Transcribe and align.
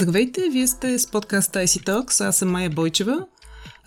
Здравейте, 0.00 0.48
вие 0.52 0.66
сте 0.66 0.98
с 0.98 1.10
подкаста 1.10 1.58
IC 1.58 1.86
Talks, 1.86 2.28
аз 2.28 2.36
съм 2.36 2.50
Майя 2.50 2.70
Бойчева. 2.70 3.26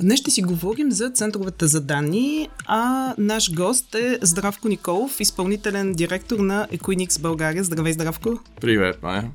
Днес 0.02 0.20
ще 0.20 0.32
си 0.32 0.42
говорим 0.42 0.92
за 0.92 1.10
центровете 1.10 1.68
за 1.68 1.82
данни, 1.82 2.50
а 2.66 3.14
наш 3.18 3.54
гост 3.54 3.96
е 3.96 4.20
Здравко 4.22 4.68
Николов, 4.68 5.20
изпълнителен 5.20 5.94
директор 5.94 6.40
на 6.40 6.68
Equinix 6.72 7.22
България. 7.22 7.64
Здравей, 7.64 7.94
Здравко! 7.94 8.40
Привет, 8.62 9.04
Майя! 9.04 9.32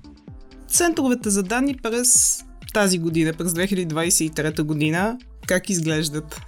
Центровете 0.68 1.30
за 1.30 1.42
данни 1.42 1.76
през 1.76 2.40
тази 2.74 2.98
година, 2.98 3.32
през 3.32 3.52
2023 3.52 4.62
година, 4.62 5.18
как 5.46 5.70
изглеждат? 5.70 6.40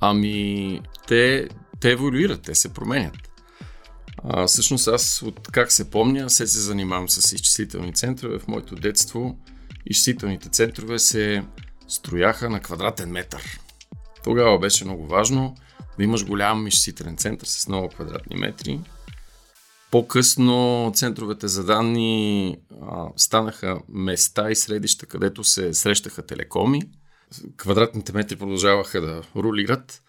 Ами, 0.00 0.80
те, 1.08 1.48
те 1.80 1.92
еволюират, 1.92 2.42
те 2.42 2.54
се 2.54 2.68
променят. 2.68 3.16
А, 4.24 4.46
всъщност 4.46 4.88
аз, 4.88 5.22
от 5.22 5.48
как 5.52 5.72
се 5.72 5.90
помня, 5.90 6.30
се 6.30 6.46
се 6.46 6.60
занимавам 6.60 7.08
с 7.08 7.32
изчислителни 7.32 7.92
центрове. 7.92 8.38
В 8.38 8.48
моето 8.48 8.74
детство 8.74 9.36
изчислителните 9.88 10.48
центрове 10.48 10.98
се 10.98 11.44
строяха 11.88 12.50
на 12.50 12.60
квадратен 12.60 13.10
метър. 13.10 13.60
Тогава 14.24 14.58
беше 14.58 14.84
много 14.84 15.06
важно 15.06 15.56
да 15.98 16.04
имаш 16.04 16.26
голям 16.26 16.66
изчислителен 16.66 17.16
център 17.16 17.46
с 17.46 17.68
много 17.68 17.88
квадратни 17.88 18.36
метри. 18.36 18.80
По-късно 19.90 20.92
центровете 20.94 21.48
за 21.48 21.64
данни 21.64 22.56
а, 22.82 23.06
станаха 23.16 23.80
места 23.88 24.50
и 24.50 24.56
средища, 24.56 25.06
където 25.06 25.44
се 25.44 25.74
срещаха 25.74 26.26
телекоми. 26.26 26.82
Квадратните 27.56 28.12
метри 28.12 28.36
продължаваха 28.36 29.00
да 29.00 29.22
рулират, 29.36 30.02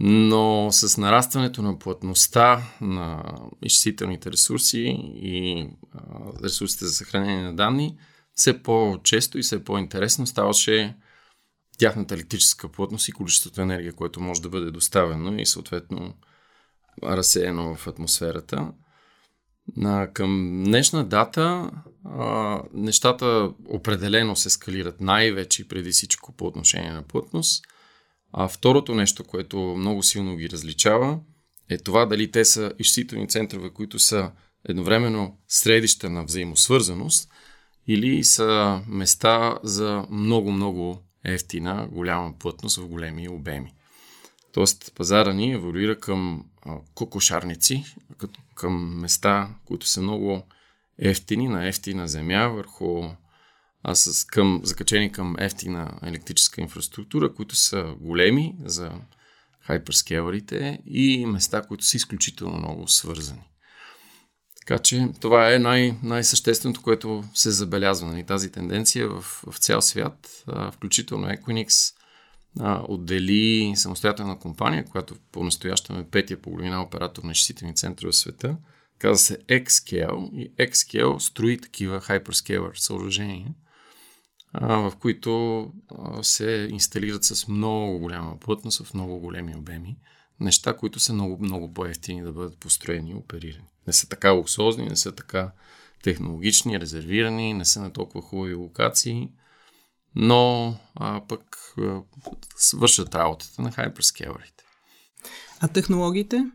но 0.00 0.68
с 0.72 0.96
нарастването 0.96 1.62
на 1.62 1.78
плътността 1.78 2.62
на 2.80 3.34
изчислителните 3.62 4.32
ресурси 4.32 4.96
и 5.14 5.66
а, 5.94 5.98
ресурсите 6.44 6.84
за 6.86 6.92
съхранение 6.92 7.42
на 7.42 7.56
данни, 7.56 7.96
все 8.40 8.62
по-често 8.62 9.38
и 9.38 9.42
все 9.42 9.64
по-интересно 9.64 10.26
ставаше 10.26 10.96
тяхната 11.78 12.14
електрическа 12.14 12.68
плътност 12.68 13.08
и 13.08 13.12
количеството 13.12 13.60
енергия, 13.60 13.92
което 13.92 14.20
може 14.20 14.42
да 14.42 14.48
бъде 14.48 14.70
доставено 14.70 15.40
и 15.40 15.46
съответно 15.46 16.14
разсеяно 17.02 17.74
в 17.74 17.86
атмосферата. 17.86 18.72
А, 19.84 20.12
към 20.12 20.62
днешна 20.64 21.04
дата 21.04 21.70
а, 22.04 22.62
нещата 22.74 23.52
определено 23.68 24.36
се 24.36 24.50
скалират 24.50 25.00
най-вече 25.00 25.62
и 25.62 25.68
преди 25.68 25.90
всичко 25.90 26.36
по 26.36 26.46
отношение 26.46 26.92
на 26.92 27.02
плътност. 27.02 27.64
А 28.32 28.48
второто 28.48 28.94
нещо, 28.94 29.24
което 29.24 29.58
много 29.58 30.02
силно 30.02 30.36
ги 30.36 30.50
различава, 30.50 31.20
е 31.68 31.78
това 31.78 32.06
дали 32.06 32.30
те 32.30 32.44
са 32.44 32.72
изчислителни 32.78 33.28
центрове, 33.28 33.70
които 33.70 33.98
са 33.98 34.32
едновременно 34.68 35.38
средища 35.48 36.10
на 36.10 36.24
взаимосвързаност 36.24 37.30
или 37.86 38.24
са 38.24 38.80
места 38.86 39.58
за 39.62 40.06
много-много 40.10 41.02
ефтина, 41.24 41.88
голяма 41.92 42.32
плътност 42.38 42.76
в 42.76 42.88
големи 42.88 43.28
обеми. 43.28 43.74
Тоест 44.52 44.92
пазара 44.94 45.32
ни 45.32 45.52
еволюира 45.52 45.98
към 45.98 46.44
кокошарници, 46.94 47.84
към 48.54 49.00
места, 49.00 49.48
които 49.64 49.86
са 49.86 50.02
много 50.02 50.42
ефтини, 50.98 51.48
на 51.48 51.68
ефтина 51.68 52.08
земя, 52.08 52.48
върху 52.48 53.02
а 53.82 53.94
с, 53.94 54.24
към, 54.24 54.60
закачени 54.64 55.12
към 55.12 55.36
ефтина 55.38 55.98
електрическа 56.02 56.60
инфраструктура, 56.60 57.34
които 57.34 57.56
са 57.56 57.94
големи 58.00 58.56
за 58.64 58.92
хайперскелърите 59.60 60.78
и 60.86 61.26
места, 61.26 61.62
които 61.62 61.84
са 61.84 61.96
изключително 61.96 62.58
много 62.58 62.88
свързани. 62.88 63.49
Така 64.70 64.82
че 64.82 65.08
това 65.20 65.54
е 65.54 65.58
най- 65.58 65.98
най-същественото, 66.02 66.82
което 66.82 67.24
се 67.34 67.50
забелязва. 67.50 68.08
Нали? 68.08 68.24
Тази 68.24 68.52
тенденция 68.52 69.08
в, 69.08 69.20
в 69.22 69.58
цял 69.58 69.82
свят, 69.82 70.44
а, 70.46 70.70
включително 70.70 71.26
Equinix, 71.26 71.94
а, 72.60 72.82
отдели 72.88 73.72
самостоятелна 73.76 74.38
компания, 74.38 74.84
която 74.84 75.14
по-настоящем 75.32 75.98
е 75.98 76.10
петия 76.10 76.42
по 76.42 76.50
големина 76.50 76.82
оператор 76.82 77.22
на 77.22 77.32
изчислителни 77.32 77.74
центрове 77.74 78.12
в 78.12 78.16
света. 78.16 78.56
Казва 78.98 79.18
се 79.18 79.38
Xscale 79.38 80.32
и 80.32 80.54
Xscale 80.54 81.18
строи 81.18 81.60
такива 81.60 82.00
hyperscaler 82.00 82.70
съоръжения, 82.74 83.54
а, 84.52 84.76
в 84.76 84.92
които 84.96 85.62
а, 85.98 86.22
се 86.22 86.68
инсталират 86.70 87.24
с 87.24 87.48
много 87.48 87.98
голяма 87.98 88.38
плътност, 88.40 88.84
в 88.84 88.94
много 88.94 89.18
големи 89.18 89.56
обеми. 89.56 89.96
Неща, 90.40 90.76
които 90.76 91.00
са 91.00 91.12
много, 91.12 91.38
много 91.44 91.74
по-ефтини 91.74 92.22
да 92.22 92.32
бъдат 92.32 92.60
построени 92.60 93.10
и 93.10 93.14
оперирани. 93.14 93.69
Не 93.86 93.92
са 93.92 94.08
така 94.08 94.30
луксозни, 94.30 94.84
не 94.84 94.96
са 94.96 95.12
така 95.12 95.52
технологични, 96.02 96.80
резервирани, 96.80 97.54
не 97.54 97.64
са 97.64 97.80
на 97.80 97.92
толкова 97.92 98.22
хубави 98.22 98.54
локации 98.54 99.28
но 100.14 100.74
а, 100.94 101.20
пък 101.28 101.56
а, 101.78 102.00
свършат 102.56 103.14
работата 103.14 103.62
на 103.62 103.72
хайперскелърите. 103.72 104.64
А 105.60 105.68
технологиите? 105.68 106.50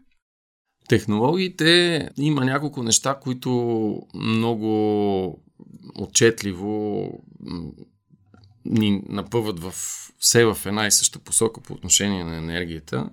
Технологиите 0.88 2.10
има 2.18 2.46
няколко 2.46 2.84
неща, 2.84 3.20
които 3.22 3.50
много 4.14 5.44
отчетливо 5.96 7.10
ни 8.66 9.04
напъват 9.10 9.60
в, 9.60 9.74
все 10.20 10.46
в 10.46 10.58
една 10.66 10.88
и 10.88 10.92
съща 10.92 11.20
посока 11.20 11.62
по 11.62 11.74
отношение 11.74 12.24
на 12.24 12.38
енергията. 12.38 13.10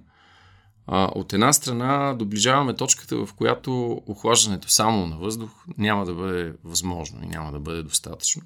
А, 0.86 1.04
от 1.14 1.32
една 1.32 1.52
страна 1.52 2.14
доближаваме 2.14 2.76
точката, 2.76 3.26
в 3.26 3.34
която 3.34 4.02
охлаждането 4.06 4.70
само 4.70 5.06
на 5.06 5.18
въздух 5.18 5.50
няма 5.78 6.06
да 6.06 6.14
бъде 6.14 6.54
възможно 6.64 7.22
и 7.22 7.26
няма 7.26 7.52
да 7.52 7.60
бъде 7.60 7.82
достатъчно. 7.82 8.42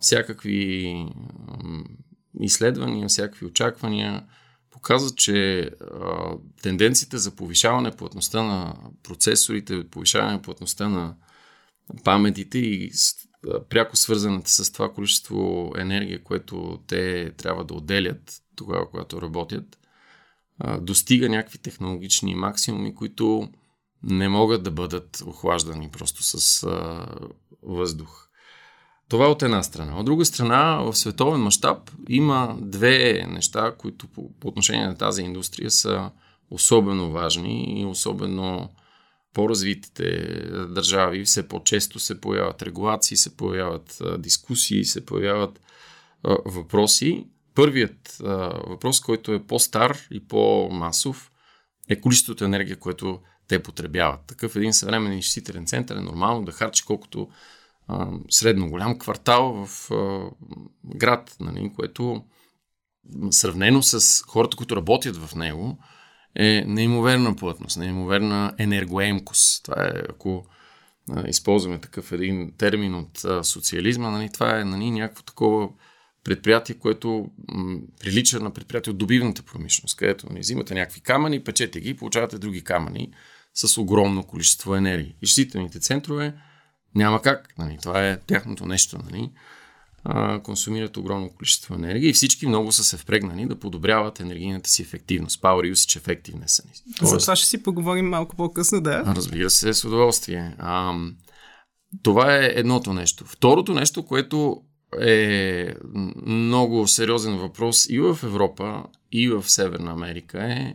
Всякакви 0.00 1.06
изследвания, 2.40 3.08
всякакви 3.08 3.46
очаквания 3.46 4.26
показват, 4.70 5.16
че 5.16 5.60
а, 5.60 5.70
тенденцията 6.62 7.18
за 7.18 7.36
повишаване 7.36 7.90
плътността 7.90 8.42
на 8.42 8.74
процесорите, 9.02 9.88
повишаване 9.90 10.42
плътността 10.42 10.88
на 10.88 11.16
паметите 12.04 12.58
и 12.58 12.90
пряко 13.68 13.96
свързаната 13.96 14.50
с 14.50 14.72
това 14.72 14.92
количество 14.92 15.72
енергия, 15.78 16.22
което 16.22 16.82
те 16.86 17.32
трябва 17.36 17.64
да 17.64 17.74
отделят 17.74 18.42
тогава, 18.56 18.90
когато 18.90 19.22
работят, 19.22 19.77
достига 20.80 21.28
някакви 21.28 21.58
технологични 21.58 22.34
максимуми, 22.34 22.94
които 22.94 23.48
не 24.02 24.28
могат 24.28 24.62
да 24.62 24.70
бъдат 24.70 25.22
охлаждани 25.26 25.88
просто 25.90 26.22
с 26.22 26.62
а, 26.62 27.06
въздух. 27.62 28.28
Това 29.08 29.24
е 29.24 29.28
от 29.28 29.42
една 29.42 29.62
страна. 29.62 29.98
От 29.98 30.06
друга 30.06 30.24
страна, 30.24 30.82
в 30.82 30.96
световен 30.96 31.40
мащаб 31.40 31.90
има 32.08 32.56
две 32.60 33.26
неща, 33.28 33.74
които 33.78 34.06
по, 34.06 34.32
по 34.40 34.48
отношение 34.48 34.86
на 34.86 34.96
тази 34.96 35.22
индустрия 35.22 35.70
са 35.70 36.10
особено 36.50 37.10
важни 37.10 37.80
и 37.80 37.84
особено 37.84 38.70
по-развитите 39.34 40.20
държави 40.68 41.24
все 41.24 41.48
по-често 41.48 41.98
се 41.98 42.20
появяват 42.20 42.62
регулации, 42.62 43.16
се 43.16 43.36
появяват 43.36 43.98
а, 44.00 44.18
дискусии, 44.18 44.84
се 44.84 45.06
появяват 45.06 45.60
а, 46.24 46.36
въпроси. 46.46 47.26
Първият 47.58 48.20
а, 48.24 48.26
въпрос, 48.66 49.00
който 49.00 49.32
е 49.32 49.46
по-стар 49.46 49.98
и 50.10 50.28
по-масов, 50.28 51.32
е 51.88 52.00
количеството 52.00 52.44
енергия, 52.44 52.76
което 52.76 53.20
те 53.48 53.62
потребяват. 53.62 54.20
Такъв 54.26 54.56
един 54.56 54.72
съвременен 54.72 55.18
изчислителен 55.18 55.66
център 55.66 55.96
е 55.96 56.00
нормално 56.00 56.44
да 56.44 56.52
харчи 56.52 56.84
колкото 56.84 57.28
средно 58.30 58.70
голям 58.70 58.98
квартал 58.98 59.66
в 59.66 59.90
а, 59.90 60.30
град, 60.96 61.36
нали, 61.40 61.72
което 61.76 62.24
сравнено 63.30 63.82
с 63.82 64.22
хората, 64.22 64.56
които 64.56 64.76
работят 64.76 65.16
в 65.16 65.34
него, 65.34 65.78
е 66.34 66.64
неимоверна 66.66 67.36
плътност, 67.36 67.76
неимоверна 67.76 68.54
енергоемкост. 68.58 69.64
Това 69.64 69.84
е, 69.84 70.02
ако 70.08 70.46
а, 71.10 71.28
използваме 71.28 71.80
такъв 71.80 72.12
един 72.12 72.52
термин 72.58 72.94
от 72.94 73.24
а, 73.24 73.44
социализма, 73.44 74.10
нали, 74.10 74.30
това 74.32 74.60
е 74.60 74.64
нали, 74.64 74.90
някакво 74.90 75.22
такова 75.22 75.68
предприятие, 76.28 76.74
което 76.74 77.30
м, 77.48 77.78
прилича 78.00 78.40
на 78.40 78.50
предприятие 78.50 78.90
от 78.90 78.98
добивната 78.98 79.42
промишленост, 79.42 79.96
където 79.96 80.26
нали, 80.30 80.40
взимате 80.40 80.74
някакви 80.74 81.00
камъни, 81.00 81.44
печете 81.44 81.80
ги 81.80 81.88
и 81.88 81.96
получавате 81.96 82.38
други 82.38 82.64
камъни 82.64 83.12
с 83.54 83.78
огромно 83.78 84.22
количество 84.22 84.74
енергия. 84.74 85.14
Изчислителните 85.22 85.80
центрове 85.80 86.34
няма 86.94 87.22
как. 87.22 87.54
Нали, 87.58 87.78
това 87.82 88.08
е 88.08 88.20
тяхното 88.20 88.66
нещо. 88.66 88.98
Нали. 89.10 89.30
А, 90.04 90.42
консумират 90.42 90.96
огромно 90.96 91.30
количество 91.30 91.74
енергия 91.74 92.10
и 92.10 92.12
всички 92.12 92.46
много 92.46 92.72
са 92.72 92.84
се 92.84 92.96
впрегнани 92.96 93.48
да 93.48 93.58
подобряват 93.58 94.20
енергийната 94.20 94.70
си 94.70 94.82
ефективност. 94.82 95.42
Power 95.42 95.72
usage 95.72 96.00
effectiveness. 96.00 96.64
Тоест... 96.98 97.10
За 97.10 97.18
това 97.18 97.36
ще 97.36 97.46
си 97.46 97.62
поговорим 97.62 98.08
малко 98.08 98.36
по-късно, 98.36 98.80
да. 98.80 99.04
Разбира 99.06 99.50
се, 99.50 99.74
с 99.74 99.84
удоволствие. 99.84 100.54
А, 100.58 100.94
това 102.02 102.36
е 102.36 102.52
едното 102.54 102.92
нещо. 102.92 103.24
Второто 103.24 103.74
нещо, 103.74 104.04
което 104.04 104.62
е 105.00 105.74
много 106.26 106.88
сериозен 106.88 107.36
въпрос 107.36 107.86
и 107.90 107.98
в 107.98 108.18
Европа, 108.22 108.84
и 109.12 109.28
в 109.28 109.50
Северна 109.50 109.90
Америка 109.90 110.44
е 110.44 110.72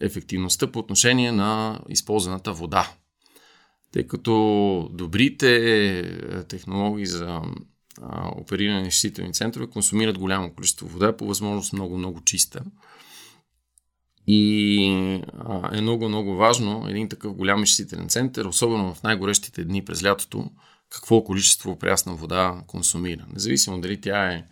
ефективността 0.00 0.72
по 0.72 0.78
отношение 0.78 1.32
на 1.32 1.80
използваната 1.88 2.52
вода 2.52 2.92
тъй 3.96 4.06
като 4.06 4.88
добрите 4.92 5.56
е, 5.56 6.42
технологии 6.44 7.06
за 7.06 7.40
а, 8.02 8.28
оперирани 8.36 8.88
изчислителни 8.88 9.32
центрове 9.32 9.70
консумират 9.70 10.18
голямо 10.18 10.54
количество 10.54 10.88
вода, 10.88 11.16
по 11.16 11.26
възможност 11.26 11.72
много-много 11.72 12.20
чиста. 12.24 12.64
И 14.26 14.86
е 15.72 15.80
много-много 15.80 16.36
важно 16.36 16.88
един 16.88 17.08
такъв 17.08 17.34
голям 17.34 17.62
изчислителен 17.62 18.08
център, 18.08 18.44
особено 18.44 18.94
в 18.94 19.02
най-горещите 19.02 19.64
дни 19.64 19.84
през 19.84 20.04
лятото, 20.04 20.50
какво 20.90 21.24
количество 21.24 21.78
прясна 21.78 22.14
вода 22.14 22.62
консумира. 22.66 23.26
Независимо 23.32 23.80
дали 23.80 24.00
тя 24.00 24.32
е 24.32 24.44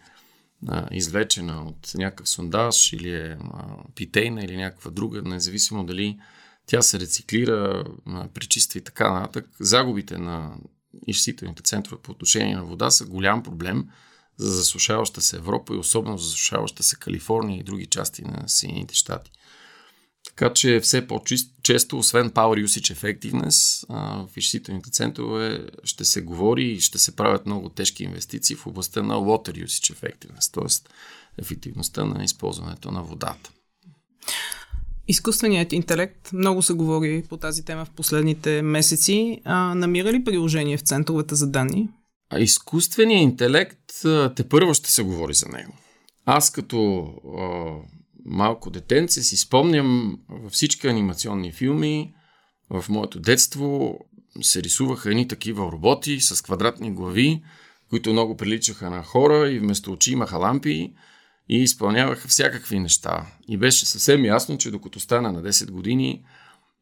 а, 0.68 0.88
извлечена 0.90 1.62
от 1.62 1.94
някакъв 1.94 2.28
сондаж 2.28 2.92
или 2.92 3.14
е 3.14 3.36
а, 3.54 3.64
питейна 3.94 4.44
или 4.44 4.56
някаква 4.56 4.90
друга, 4.90 5.22
независимо 5.22 5.84
дали 5.86 6.18
тя 6.66 6.82
се 6.82 7.00
рециклира, 7.00 7.84
а, 8.06 8.28
пречиства 8.28 8.78
и 8.78 8.84
така 8.84 9.12
нататък, 9.12 9.46
загубите 9.60 10.18
на 10.18 10.56
изчислителните 11.06 11.62
центрове 11.62 12.02
по 12.02 12.12
отношение 12.12 12.56
на 12.56 12.64
вода 12.64 12.90
са 12.90 13.06
голям 13.06 13.42
проблем 13.42 13.88
за 14.36 14.50
засушаваща 14.50 15.20
се 15.20 15.36
Европа 15.36 15.74
и 15.74 15.78
особено 15.78 16.18
за 16.18 16.24
засушаваща 16.24 16.82
се 16.82 16.96
Калифорния 16.96 17.60
и 17.60 17.62
други 17.62 17.86
части 17.86 18.22
на 18.22 18.48
Съединените 18.48 18.94
щати. 18.94 19.30
Така 20.26 20.52
че 20.52 20.80
все 20.80 21.06
по-често, 21.06 21.98
освен 21.98 22.30
Power 22.30 22.64
Usage 22.64 22.94
Effectiveness, 22.94 23.86
в 24.26 24.36
изчислителните 24.36 24.90
центрове 24.90 25.66
ще 25.84 26.04
се 26.04 26.20
говори 26.20 26.64
и 26.64 26.80
ще 26.80 26.98
се 26.98 27.16
правят 27.16 27.46
много 27.46 27.68
тежки 27.68 28.04
инвестиции 28.04 28.56
в 28.56 28.66
областта 28.66 29.02
на 29.02 29.14
Water 29.14 29.64
Usage 29.64 29.94
Effectiveness, 29.94 30.54
т.е. 30.54 30.90
ефективността 31.42 32.04
на 32.04 32.24
използването 32.24 32.90
на 32.90 33.02
водата. 33.02 33.50
Изкуственият 35.08 35.72
интелект, 35.72 36.32
много 36.32 36.62
се 36.62 36.72
говори 36.72 37.24
по 37.28 37.36
тази 37.36 37.64
тема 37.64 37.84
в 37.84 37.90
последните 37.90 38.62
месеци. 38.62 39.40
А, 39.44 39.74
намира 39.74 40.12
ли 40.12 40.24
приложение 40.24 40.76
в 40.76 40.80
центровете 40.82 41.34
за 41.34 41.46
данни? 41.46 41.88
А 42.30 42.40
изкуственият 42.40 43.22
интелект, 43.22 44.02
те 44.36 44.48
първо 44.48 44.74
ще 44.74 44.90
се 44.90 45.02
говори 45.02 45.34
за 45.34 45.48
него. 45.48 45.72
Аз 46.24 46.50
като 46.50 47.08
малко 48.24 48.70
детенце 48.70 49.22
си 49.22 49.36
спомням 49.36 50.18
във 50.28 50.52
всички 50.52 50.86
анимационни 50.86 51.52
филми, 51.52 52.14
в 52.70 52.84
моето 52.88 53.20
детство 53.20 53.98
се 54.42 54.62
рисуваха 54.62 55.10
едни 55.10 55.28
такива 55.28 55.72
роботи 55.72 56.20
с 56.20 56.42
квадратни 56.42 56.94
глави, 56.94 57.42
които 57.90 58.12
много 58.12 58.36
приличаха 58.36 58.90
на 58.90 59.02
хора 59.02 59.50
и 59.50 59.58
вместо 59.58 59.92
очи 59.92 60.12
имаха 60.12 60.38
лампи 60.38 60.94
и 61.48 61.56
изпълняваха 61.56 62.28
всякакви 62.28 62.78
неща. 62.78 63.26
И 63.48 63.56
беше 63.56 63.86
съвсем 63.86 64.24
ясно, 64.24 64.58
че 64.58 64.70
докато 64.70 65.00
стана 65.00 65.32
на 65.32 65.42
10 65.42 65.70
години 65.70 66.24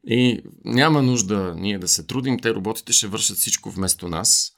и 0.07 0.41
няма 0.65 1.01
нужда 1.01 1.55
ние 1.57 1.79
да 1.79 1.87
се 1.87 2.03
трудим, 2.03 2.39
те 2.39 2.53
роботите 2.53 2.93
ще 2.93 3.07
вършат 3.07 3.37
всичко 3.37 3.69
вместо 3.69 4.09
нас. 4.09 4.51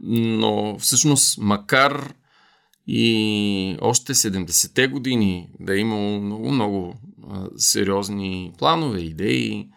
Но 0.00 0.78
всъщност, 0.78 1.38
макар 1.38 2.14
и 2.86 3.76
още 3.80 4.14
70-те 4.14 4.88
години 4.88 5.50
да 5.60 5.74
е 5.74 5.78
имало 5.78 6.20
много-много 6.20 6.94
сериозни 7.56 8.52
планове, 8.58 9.00
идеи, 9.00 9.68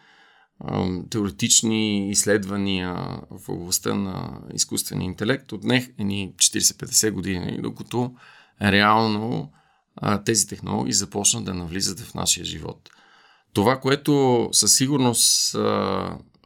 теоретични 1.09 2.09
изследвания 2.09 2.95
в 3.31 3.49
областта 3.49 3.93
на 3.93 4.41
изкуствения 4.53 5.05
интелект 5.05 5.51
отнех 5.51 5.89
едни 5.99 6.33
40-50 6.37 7.11
години, 7.11 7.59
докато 7.61 8.13
реално 8.61 9.51
тези 10.25 10.47
технологии 10.47 10.93
започнат 10.93 11.45
да 11.45 11.53
навлизат 11.53 11.99
в 11.99 12.13
нашия 12.13 12.45
живот. 12.45 12.89
Това, 13.53 13.79
което 13.79 14.49
със 14.51 14.75
сигурност 14.75 15.55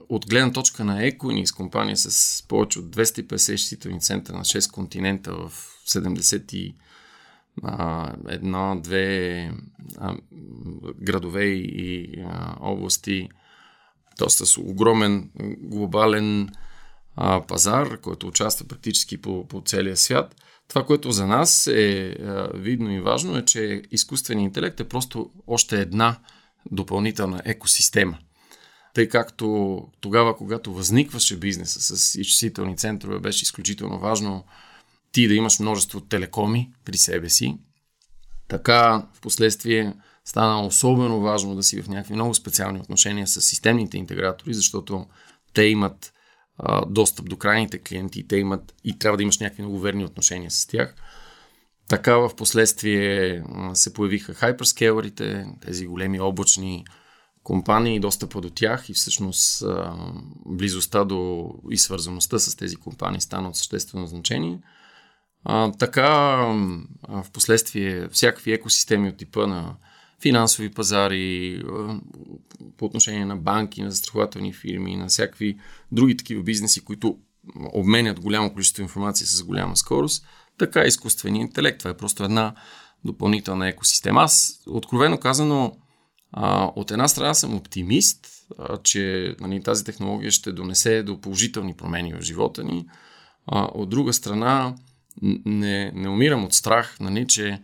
от 0.09 0.29
гледна 0.29 0.51
точка 0.51 0.85
на 0.85 1.01
Equinix, 1.01 1.55
компания 1.55 1.97
с 1.97 2.43
повече 2.47 2.79
от 2.79 2.95
250 2.95 3.53
изчислителни 3.53 4.01
центъра 4.01 4.37
на 4.37 4.43
6 4.43 4.71
континента 4.71 5.33
в 5.33 5.51
70 5.87 6.73
една-две 8.29 9.51
градове 11.01 11.43
и 11.45 12.15
области, 12.59 13.29
доста 14.19 14.45
с 14.45 14.57
огромен 14.57 15.29
глобален 15.59 16.49
пазар, 17.47 17.97
който 17.97 18.27
участва 18.27 18.67
практически 18.67 19.17
по, 19.17 19.47
по 19.47 19.61
целия 19.65 19.97
свят. 19.97 20.35
Това, 20.67 20.85
което 20.85 21.11
за 21.11 21.27
нас 21.27 21.67
е 21.67 22.17
видно 22.53 22.91
и 22.91 23.01
важно, 23.01 23.37
е, 23.37 23.45
че 23.45 23.81
изкуственият 23.91 24.49
интелект 24.49 24.79
е 24.79 24.87
просто 24.87 25.31
още 25.47 25.81
една 25.81 26.19
допълнителна 26.71 27.41
екосистема. 27.45 28.17
Тъй 28.93 29.09
както 29.09 29.79
тогава, 30.01 30.37
когато 30.37 30.73
възникваше 30.73 31.39
бизнеса 31.39 31.97
с 31.97 32.15
изчислителни 32.15 32.77
центрове, 32.77 33.19
беше 33.19 33.43
изключително 33.43 33.99
важно 33.99 34.45
ти 35.11 35.27
да 35.27 35.33
имаш 35.33 35.59
множество 35.59 36.01
телекоми 36.01 36.71
при 36.85 36.97
себе 36.97 37.29
си. 37.29 37.57
Така, 38.47 39.07
в 39.13 39.21
последствие, 39.21 39.93
стана 40.25 40.65
особено 40.65 41.21
важно 41.21 41.55
да 41.55 41.63
си 41.63 41.81
в 41.81 41.87
някакви 41.87 42.13
много 42.13 42.33
специални 42.33 42.79
отношения 42.79 43.27
с 43.27 43.41
системните 43.41 43.97
интегратори, 43.97 44.53
защото 44.53 45.05
те 45.53 45.63
имат 45.63 46.13
а, 46.57 46.85
достъп 46.85 47.29
до 47.29 47.37
крайните 47.37 47.77
клиенти, 47.77 48.27
те 48.27 48.37
имат 48.37 48.73
и 48.83 48.99
трябва 48.99 49.17
да 49.17 49.23
имаш 49.23 49.39
някакви 49.39 49.61
много 49.61 49.79
верни 49.79 50.05
отношения 50.05 50.51
с 50.51 50.67
тях. 50.67 50.95
Така 51.89 52.17
в 52.17 52.35
последствие 52.35 53.43
се 53.73 53.93
появиха 53.93 54.33
хайперскейлерите, 54.33 55.45
тези 55.61 55.87
големи 55.87 56.19
облачни 56.19 56.85
компании, 57.43 57.99
достъпа 57.99 58.41
до 58.41 58.49
тях 58.49 58.89
и 58.89 58.93
всъщност 58.93 59.63
близостта 60.45 61.05
до 61.05 61.51
и 61.71 61.77
свързаността 61.77 62.39
с 62.39 62.55
тези 62.55 62.75
компании 62.75 63.21
стана 63.21 63.49
от 63.49 63.55
съществено 63.55 64.07
значение– 64.07 64.59
а, 65.43 65.71
така, 65.71 66.07
а, 67.07 67.23
в 67.23 67.31
последствие, 67.31 68.07
всякакви 68.07 68.53
екосистеми 68.53 69.09
от 69.09 69.17
типа 69.17 69.47
на 69.47 69.75
финансови 70.21 70.73
пазари, 70.73 71.55
а, 71.55 71.99
по 72.77 72.85
отношение 72.85 73.25
на 73.25 73.35
банки, 73.35 73.83
на 73.83 73.91
застрахователни 73.91 74.53
фирми, 74.53 74.95
на 74.95 75.07
всякакви 75.07 75.57
други 75.91 76.17
такива 76.17 76.43
бизнеси, 76.43 76.85
които 76.85 77.17
обменят 77.73 78.19
голямо 78.19 78.53
количество 78.53 78.81
информация 78.81 79.27
с 79.27 79.43
голяма 79.43 79.77
скорост, 79.77 80.25
така 80.57 80.83
и 80.83 80.87
изкуственият 80.87 81.49
интелект. 81.49 81.79
Това 81.79 81.91
е 81.91 81.97
просто 81.97 82.23
една 82.23 82.55
допълнителна 83.05 83.67
екосистема. 83.67 84.21
Аз, 84.21 84.63
откровено 84.67 85.17
казано, 85.17 85.77
а, 86.31 86.71
от 86.75 86.91
една 86.91 87.07
страна 87.07 87.33
съм 87.33 87.55
оптимист, 87.55 88.27
а, 88.57 88.77
че 88.77 89.35
нали, 89.39 89.63
тази 89.63 89.83
технология 89.83 90.31
ще 90.31 90.51
донесе 90.51 91.03
до 91.03 91.21
положителни 91.21 91.73
промени 91.73 92.13
в 92.13 92.21
живота 92.21 92.63
ни. 92.63 92.87
А, 93.45 93.63
от 93.73 93.89
друга 93.89 94.13
страна, 94.13 94.75
не, 95.21 95.91
не 95.95 96.09
умирам 96.09 96.43
от 96.45 96.53
страх, 96.53 96.97
нали, 96.99 97.27
че 97.27 97.61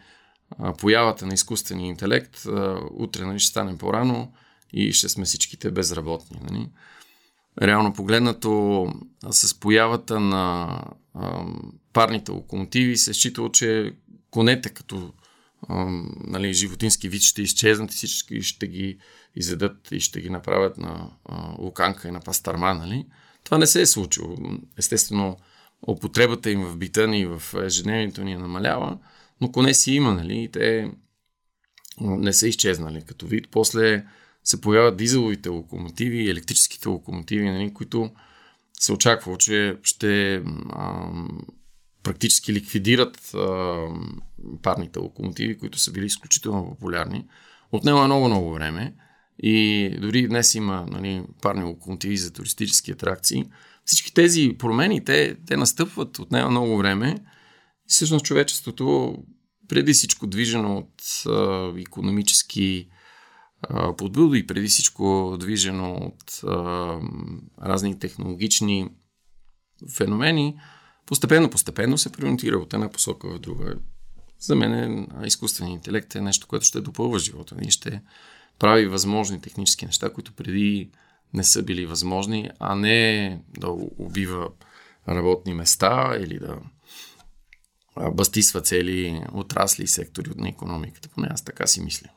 появата 0.77 1.25
на 1.25 1.33
изкуствения 1.33 1.89
интелект 1.89 2.45
утре 2.91 3.25
нали, 3.25 3.39
ще 3.39 3.49
стане 3.49 3.77
по-рано 3.77 4.33
и 4.73 4.93
ще 4.93 5.09
сме 5.09 5.25
всичките 5.25 5.71
безработни. 5.71 6.39
Нали. 6.49 6.69
Реално 7.61 7.93
погледнато, 7.93 8.85
с 9.31 9.59
появата 9.59 10.19
на 10.19 10.79
а, 11.13 11.45
парните 11.93 12.31
локомотиви 12.31 12.97
се 12.97 13.11
е 13.11 13.13
считало, 13.13 13.49
че 13.49 13.93
конете 14.31 14.69
като 14.69 15.13
а, 15.67 15.85
нали, 16.23 16.53
животински 16.53 17.09
вид 17.09 17.21
ще 17.21 17.41
изчезнат 17.41 17.93
и 17.93 17.95
всички 17.95 18.41
ще 18.41 18.67
ги 18.67 18.97
изедат 19.35 19.91
и 19.91 19.99
ще 19.99 20.21
ги 20.21 20.29
направят 20.29 20.77
на 20.77 21.09
а, 21.25 21.55
луканка 21.59 22.07
и 22.07 22.11
на 22.11 22.19
пастарма. 22.19 22.73
Нали. 22.73 23.05
Това 23.43 23.57
не 23.57 23.67
се 23.67 23.81
е 23.81 23.85
случило. 23.85 24.37
Естествено, 24.77 25.37
употребата 25.87 26.51
им 26.51 26.65
в 26.65 26.77
бита 26.77 27.07
ни, 27.07 27.25
в 27.25 27.43
ежедневието 27.63 28.23
ни 28.23 28.35
намалява, 28.35 28.97
но 29.41 29.51
коне 29.51 29.73
си 29.73 29.91
има, 29.91 30.13
нали, 30.13 30.43
и 30.43 30.51
те 30.51 30.91
не 32.01 32.33
са 32.33 32.47
изчезнали 32.47 33.01
като 33.01 33.27
вид. 33.27 33.47
После 33.51 34.05
се 34.43 34.61
появяват 34.61 34.97
дизеловите 34.97 35.49
локомотиви, 35.49 36.29
електрическите 36.29 36.89
локомотиви, 36.89 37.49
нали, 37.49 37.73
които 37.73 38.11
се 38.79 38.93
очаква, 38.93 39.37
че 39.37 39.77
ще 39.83 40.35
а, 40.69 41.11
практически 42.03 42.53
ликвидират 42.53 43.33
а, 43.33 43.77
парните 44.61 44.99
локомотиви, 44.99 45.57
които 45.57 45.79
са 45.79 45.91
били 45.91 46.05
изключително 46.05 46.69
популярни. 46.69 47.25
Отнема 47.71 48.05
много-много 48.05 48.53
време 48.53 48.93
и 49.39 49.89
дори 50.01 50.27
днес 50.27 50.55
има 50.55 50.85
нали, 50.91 51.23
парни 51.41 51.63
локомотиви 51.63 52.17
за 52.17 52.33
туристически 52.33 52.91
атракции– 52.91 53.45
всички 53.85 54.13
тези 54.13 54.55
промени, 54.59 55.03
те, 55.03 55.37
те 55.47 55.57
настъпват 55.57 56.19
от 56.19 56.31
нея 56.31 56.49
много 56.49 56.77
време. 56.77 57.15
И 57.85 57.87
всъщност 57.87 58.25
човечеството, 58.25 59.17
преди 59.67 59.93
всичко 59.93 60.27
движено 60.27 60.77
от 60.77 61.25
а, 61.27 61.71
економически 61.79 62.89
а, 63.61 63.95
подбуди 63.95 64.47
преди 64.47 64.67
всичко 64.67 65.35
движено 65.39 65.93
от 65.93 66.43
а, 66.43 66.99
разни 67.61 67.99
технологични 67.99 68.89
феномени, 69.97 70.59
постепенно, 71.05 71.49
постепенно 71.49 71.97
се 71.97 72.11
приориентира 72.11 72.57
от 72.57 72.73
една 72.73 72.89
посока 72.89 73.29
в 73.29 73.39
друга. 73.39 73.75
За 74.39 74.55
мен 74.55 75.07
изкуственият 75.25 75.77
интелект 75.77 76.15
е 76.15 76.21
нещо, 76.21 76.47
което 76.47 76.65
ще 76.65 76.81
допълва 76.81 77.19
живота 77.19 77.55
ни, 77.55 77.71
ще 77.71 78.01
прави 78.59 78.87
възможни 78.87 79.41
технически 79.41 79.85
неща, 79.85 80.13
които 80.13 80.33
преди 80.33 80.91
не 81.33 81.43
са 81.43 81.63
били 81.63 81.85
възможни, 81.85 82.49
а 82.59 82.75
не 82.75 83.39
да 83.59 83.69
убива 83.97 84.49
работни 85.09 85.53
места 85.53 86.17
или 86.19 86.39
да 86.39 86.57
бастисва 88.11 88.61
цели 88.61 89.21
отрасли 89.33 89.83
и 89.83 89.87
сектори 89.87 90.29
от 90.29 90.37
на 90.37 90.49
економиката. 90.49 91.09
Поне 91.09 91.27
аз 91.31 91.43
така 91.43 91.67
си 91.67 91.81
мисля. 91.81 92.09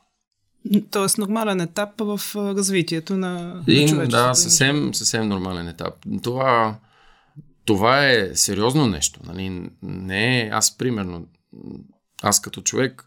Тоест 0.91 1.19
нормален 1.19 1.61
етап 1.61 1.91
в 1.99 2.21
развитието 2.37 3.17
на, 3.17 3.63
и, 3.67 3.93
на 3.93 4.07
Да, 4.07 4.35
съвсем, 4.35 4.95
съвсем 4.95 5.29
нормален 5.29 5.69
етап. 5.69 5.95
Това, 6.23 6.79
това 7.65 8.11
е 8.11 8.31
сериозно 8.35 8.87
нещо. 8.87 9.21
Нали? 9.25 9.71
Не 9.83 10.41
е, 10.41 10.49
аз 10.53 10.79
примерно, 10.79 11.27
аз 12.23 12.41
като 12.41 12.63
човек 12.63 13.05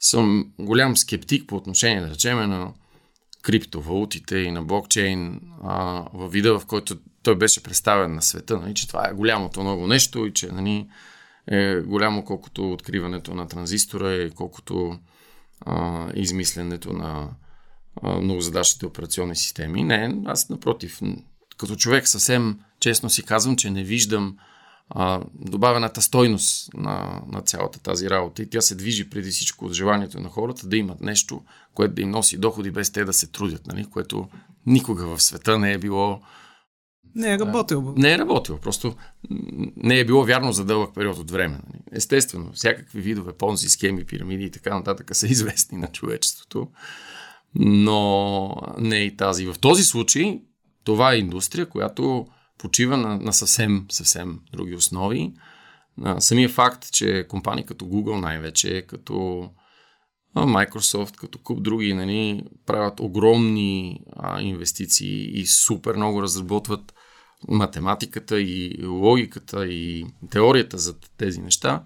съм 0.00 0.52
голям 0.58 0.96
скептик 0.96 1.48
по 1.48 1.56
отношение, 1.56 2.00
да 2.00 2.10
речем, 2.10 2.38
на 2.38 2.72
криптовалутите 3.42 4.38
и 4.38 4.50
на 4.50 4.62
блокчейн 4.62 5.40
а, 5.62 6.04
във 6.14 6.32
вида, 6.32 6.58
в 6.58 6.66
който 6.66 6.96
той 7.22 7.38
беше 7.38 7.62
представен 7.62 8.14
на 8.14 8.22
света, 8.22 8.58
нали, 8.58 8.74
че 8.74 8.88
това 8.88 9.08
е 9.08 9.14
голямото 9.14 9.60
много 9.60 9.86
нещо 9.86 10.26
и 10.26 10.32
че 10.32 10.52
нали, 10.52 10.88
е 11.46 11.80
голямо 11.80 12.24
колкото 12.24 12.72
откриването 12.72 13.34
на 13.34 13.48
транзистора 13.48 14.14
и 14.14 14.30
колкото 14.30 14.98
а, 15.60 16.06
измисленето 16.14 16.92
на 16.92 17.28
а, 18.02 18.20
многозадачните 18.20 18.86
операционни 18.86 19.36
системи. 19.36 19.84
Не, 19.84 20.14
аз 20.26 20.48
напротив, 20.48 21.00
като 21.58 21.76
човек 21.76 22.08
съвсем 22.08 22.58
честно 22.80 23.10
си 23.10 23.22
казвам, 23.22 23.56
че 23.56 23.70
не 23.70 23.84
виждам 23.84 24.36
а, 24.94 25.20
добавената 25.34 26.02
стойност 26.02 26.74
на, 26.74 27.22
на 27.32 27.40
цялата 27.40 27.80
тази 27.80 28.10
работа 28.10 28.42
и 28.42 28.50
тя 28.50 28.60
се 28.60 28.74
движи 28.74 29.10
преди 29.10 29.30
всичко 29.30 29.64
от 29.64 29.72
желанието 29.72 30.20
на 30.20 30.28
хората 30.28 30.66
да 30.66 30.76
имат 30.76 31.00
нещо, 31.00 31.42
което 31.74 31.94
да 31.94 32.02
им 32.02 32.10
носи 32.10 32.38
доходи 32.38 32.70
без 32.70 32.90
те 32.92 33.04
да 33.04 33.12
се 33.12 33.26
трудят, 33.26 33.66
нали? 33.66 33.84
което 33.84 34.28
никога 34.66 35.06
в 35.06 35.22
света 35.22 35.58
не 35.58 35.72
е 35.72 35.78
било 35.78 36.20
не 37.14 37.34
е 37.34 37.38
работил. 37.38 37.94
Не 37.96 38.12
е 38.12 38.18
работил. 38.18 38.58
Просто 38.58 38.94
не 39.76 39.98
е 39.98 40.04
било 40.04 40.24
вярно 40.24 40.52
за 40.52 40.64
дълъг 40.64 40.94
период 40.94 41.18
от 41.18 41.30
време. 41.30 41.54
Нали? 41.54 41.82
Естествено, 41.92 42.52
всякакви 42.52 43.00
видове 43.00 43.32
понзи, 43.32 43.68
схеми, 43.68 44.04
пирамиди 44.04 44.44
и 44.44 44.50
така 44.50 44.74
нататък 44.74 45.16
са 45.16 45.26
известни 45.30 45.78
на 45.78 45.86
човечеството. 45.86 46.68
Но 47.54 48.56
не 48.78 48.96
и 48.96 49.16
тази. 49.16 49.46
В 49.46 49.54
този 49.60 49.84
случай 49.84 50.40
това 50.84 51.12
е 51.12 51.18
индустрия, 51.18 51.66
която 51.66 52.26
почива 52.62 52.96
на, 52.96 53.16
на 53.16 53.32
съвсем, 53.32 53.86
съвсем 53.90 54.40
други 54.52 54.74
основи. 54.74 55.32
самия 56.18 56.48
факт, 56.48 56.92
че 56.92 57.26
компании 57.28 57.66
като 57.66 57.84
Google 57.84 58.20
най-вече, 58.20 58.82
като 58.88 59.48
Microsoft, 60.36 61.16
като 61.16 61.38
куп 61.38 61.62
други, 61.62 61.94
нали, 61.94 62.42
правят 62.66 63.00
огромни 63.00 64.00
а, 64.16 64.40
инвестиции 64.40 65.40
и 65.40 65.46
супер 65.46 65.96
много 65.96 66.22
разработват 66.22 66.94
математиката 67.48 68.40
и 68.40 68.86
логиката 68.86 69.66
и 69.66 70.06
теорията 70.30 70.78
за 70.78 70.94
тези 71.16 71.40
неща, 71.40 71.84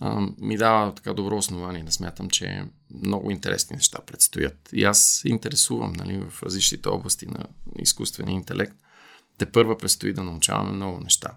а, 0.00 0.20
ми 0.38 0.56
дава 0.56 0.94
така 0.94 1.14
добро 1.14 1.36
основание 1.36 1.84
да 1.84 1.92
смятам, 1.92 2.30
че 2.30 2.64
много 3.02 3.30
интересни 3.30 3.76
неща 3.76 3.98
предстоят. 4.06 4.68
И 4.72 4.84
аз 4.84 5.02
се 5.02 5.28
интересувам 5.28 5.92
нали, 5.92 6.18
в 6.30 6.42
различните 6.42 6.88
области 6.88 7.26
на 7.26 7.44
изкуствения 7.78 8.34
интелект. 8.34 8.76
Те 9.38 9.46
първа 9.46 9.78
предстои 9.78 10.12
да 10.12 10.24
научаваме 10.24 10.72
много 10.72 11.00
неща. 11.00 11.30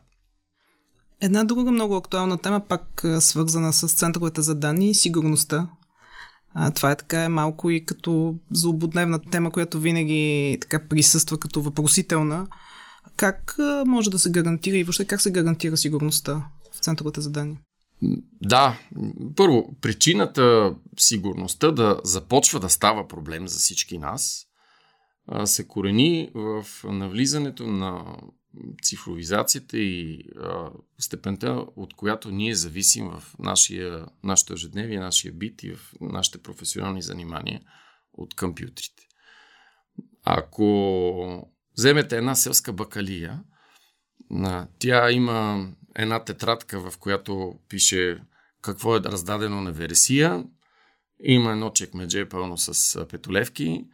Една 1.21 1.43
друга 1.43 1.71
много 1.71 1.95
актуална 1.95 2.37
тема, 2.37 2.59
пак 2.59 3.05
свързана 3.19 3.73
с 3.73 3.93
центровете 3.93 4.41
за 4.41 4.55
данни 4.55 4.89
и 4.89 4.95
сигурността. 4.95 5.69
А, 6.53 6.71
това 6.71 6.91
е 6.91 6.95
така 6.95 7.23
е 7.23 7.29
малко 7.29 7.69
и 7.69 7.85
като 7.85 8.35
злободневна 8.51 9.19
тема, 9.19 9.51
която 9.51 9.79
винаги 9.79 10.57
така 10.61 10.87
присъства 10.87 11.37
като 11.37 11.61
въпросителна. 11.61 12.47
Как 13.15 13.55
може 13.85 14.09
да 14.09 14.19
се 14.19 14.31
гарантира 14.31 14.77
и 14.77 14.83
въобще 14.83 15.05
как 15.05 15.21
се 15.21 15.31
гарантира 15.31 15.77
сигурността 15.77 16.45
в 16.73 16.79
центровете 16.79 17.21
за 17.21 17.29
данни? 17.29 17.57
Да, 18.41 18.79
първо, 19.35 19.75
причината 19.81 20.75
сигурността 20.97 21.71
да 21.71 21.99
започва 22.03 22.59
да 22.59 22.69
става 22.69 23.07
проблем 23.07 23.47
за 23.47 23.59
всички 23.59 23.97
нас 23.97 24.45
се 25.45 25.67
корени 25.67 26.29
в 26.33 26.65
навлизането 26.83 27.67
на 27.67 28.17
цифровизацията 28.83 29.77
и 29.77 30.23
а, 30.37 30.69
степента, 30.99 31.65
от 31.75 31.93
която 31.93 32.31
ние 32.31 32.55
зависим 32.55 33.09
в 33.09 33.23
нашия, 33.39 34.05
нашето 34.23 34.53
ежедневие, 34.53 34.99
нашия 34.99 35.33
бит 35.33 35.63
и 35.63 35.71
в 35.75 35.93
нашите 36.01 36.37
професионални 36.37 37.01
занимания 37.01 37.61
от 38.13 38.33
компютрите. 38.33 39.07
Ако 40.23 41.49
вземете 41.77 42.17
една 42.17 42.35
селска 42.35 42.73
бакалия, 42.73 43.43
тя 44.79 45.11
има 45.11 45.67
една 45.95 46.23
тетрадка, 46.23 46.91
в 46.91 46.97
която 46.97 47.59
пише 47.69 48.21
какво 48.61 48.95
е 48.95 48.99
раздадено 48.99 49.61
на 49.61 49.71
вересия, 49.71 50.43
има 51.23 51.51
едно 51.51 51.69
чекмедже 51.69 52.29
пълно 52.29 52.57
с 52.57 53.05
петолевки 53.07 53.85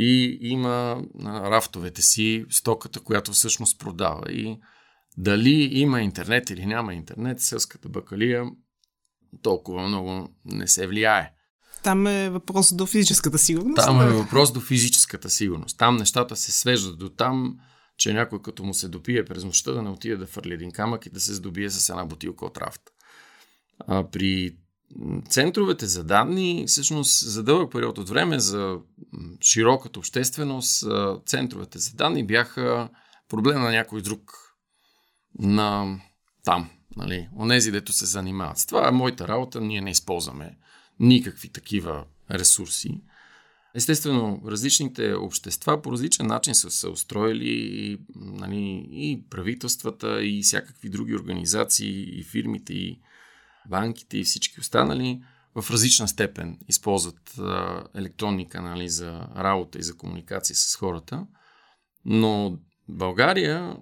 и 0.00 0.38
има 0.40 1.02
на 1.14 1.50
рафтовете 1.50 2.02
си 2.02 2.44
стоката, 2.50 3.00
която 3.00 3.32
всъщност 3.32 3.78
продава. 3.78 4.32
И 4.32 4.58
дали 5.16 5.68
има 5.72 6.00
интернет 6.00 6.50
или 6.50 6.66
няма 6.66 6.94
интернет, 6.94 7.40
селската 7.40 7.88
бакалия 7.88 8.44
толкова 9.42 9.88
много 9.88 10.28
не 10.44 10.68
се 10.68 10.86
влияе. 10.86 11.32
Там 11.82 12.06
е 12.06 12.30
въпрос 12.30 12.74
до 12.74 12.86
физическата 12.86 13.38
сигурност. 13.38 13.76
Там 13.76 14.00
е 14.00 14.10
въпрос 14.10 14.52
до 14.52 14.60
физическата 14.60 15.30
сигурност. 15.30 15.78
Там 15.78 15.96
нещата 15.96 16.36
се 16.36 16.52
свеждат 16.52 16.98
до 16.98 17.08
там, 17.08 17.56
че 17.96 18.12
някой 18.12 18.42
като 18.42 18.64
му 18.64 18.74
се 18.74 18.88
допие 18.88 19.24
през 19.24 19.44
нощта 19.44 19.72
да 19.72 19.82
не 19.82 19.90
отиде 19.90 20.16
да 20.16 20.26
фърли 20.26 20.54
един 20.54 20.70
камък 20.70 21.06
и 21.06 21.10
да 21.10 21.20
се 21.20 21.34
здобие 21.34 21.70
с 21.70 21.88
една 21.88 22.04
бутилка 22.04 22.44
от 22.44 22.58
рафт. 22.58 22.82
А, 23.78 24.10
при 24.10 24.56
центровете 25.30 25.86
за 25.86 26.04
данни, 26.04 26.64
всъщност 26.66 27.26
за 27.26 27.42
дълъг 27.42 27.72
период 27.72 27.98
от 27.98 28.08
време, 28.08 28.40
за 28.40 28.78
широката 29.40 29.98
общественост, 29.98 30.84
центровете 31.26 31.78
за 31.78 31.94
данни 31.94 32.26
бяха 32.26 32.88
проблем 33.28 33.60
на 33.60 33.70
някой 33.70 34.02
друг. 34.02 34.32
На 35.38 36.00
там, 36.44 36.70
нали, 36.96 37.28
онези, 37.38 37.70
дето 37.70 37.92
се 37.92 38.06
занимават. 38.06 38.58
С 38.58 38.66
това 38.66 38.88
е 38.88 38.92
моята 38.92 39.28
работа, 39.28 39.60
ние 39.60 39.80
не 39.80 39.90
използваме 39.90 40.58
никакви 41.00 41.48
такива 41.48 42.04
ресурси. 42.30 43.00
Естествено, 43.74 44.42
различните 44.46 45.14
общества 45.14 45.82
по 45.82 45.92
различен 45.92 46.26
начин 46.26 46.54
са 46.54 46.70
се 46.70 46.88
устроили 46.88 47.98
нали, 48.16 48.88
и 48.92 49.24
правителствата, 49.30 50.24
и 50.24 50.42
всякакви 50.42 50.88
други 50.88 51.14
организации, 51.14 52.20
и 52.20 52.24
фирмите, 52.24 52.72
и 52.72 53.00
банките, 53.68 54.18
и 54.18 54.24
всички 54.24 54.60
останали 54.60 55.22
в 55.54 55.70
различна 55.70 56.08
степен 56.08 56.58
използват 56.68 57.40
електронни 57.94 58.48
канали 58.48 58.88
за 58.88 59.28
работа 59.36 59.78
и 59.78 59.82
за 59.82 59.96
комуникация 59.96 60.56
с 60.56 60.76
хората. 60.76 61.26
Но 62.04 62.58
България, 62.88 63.76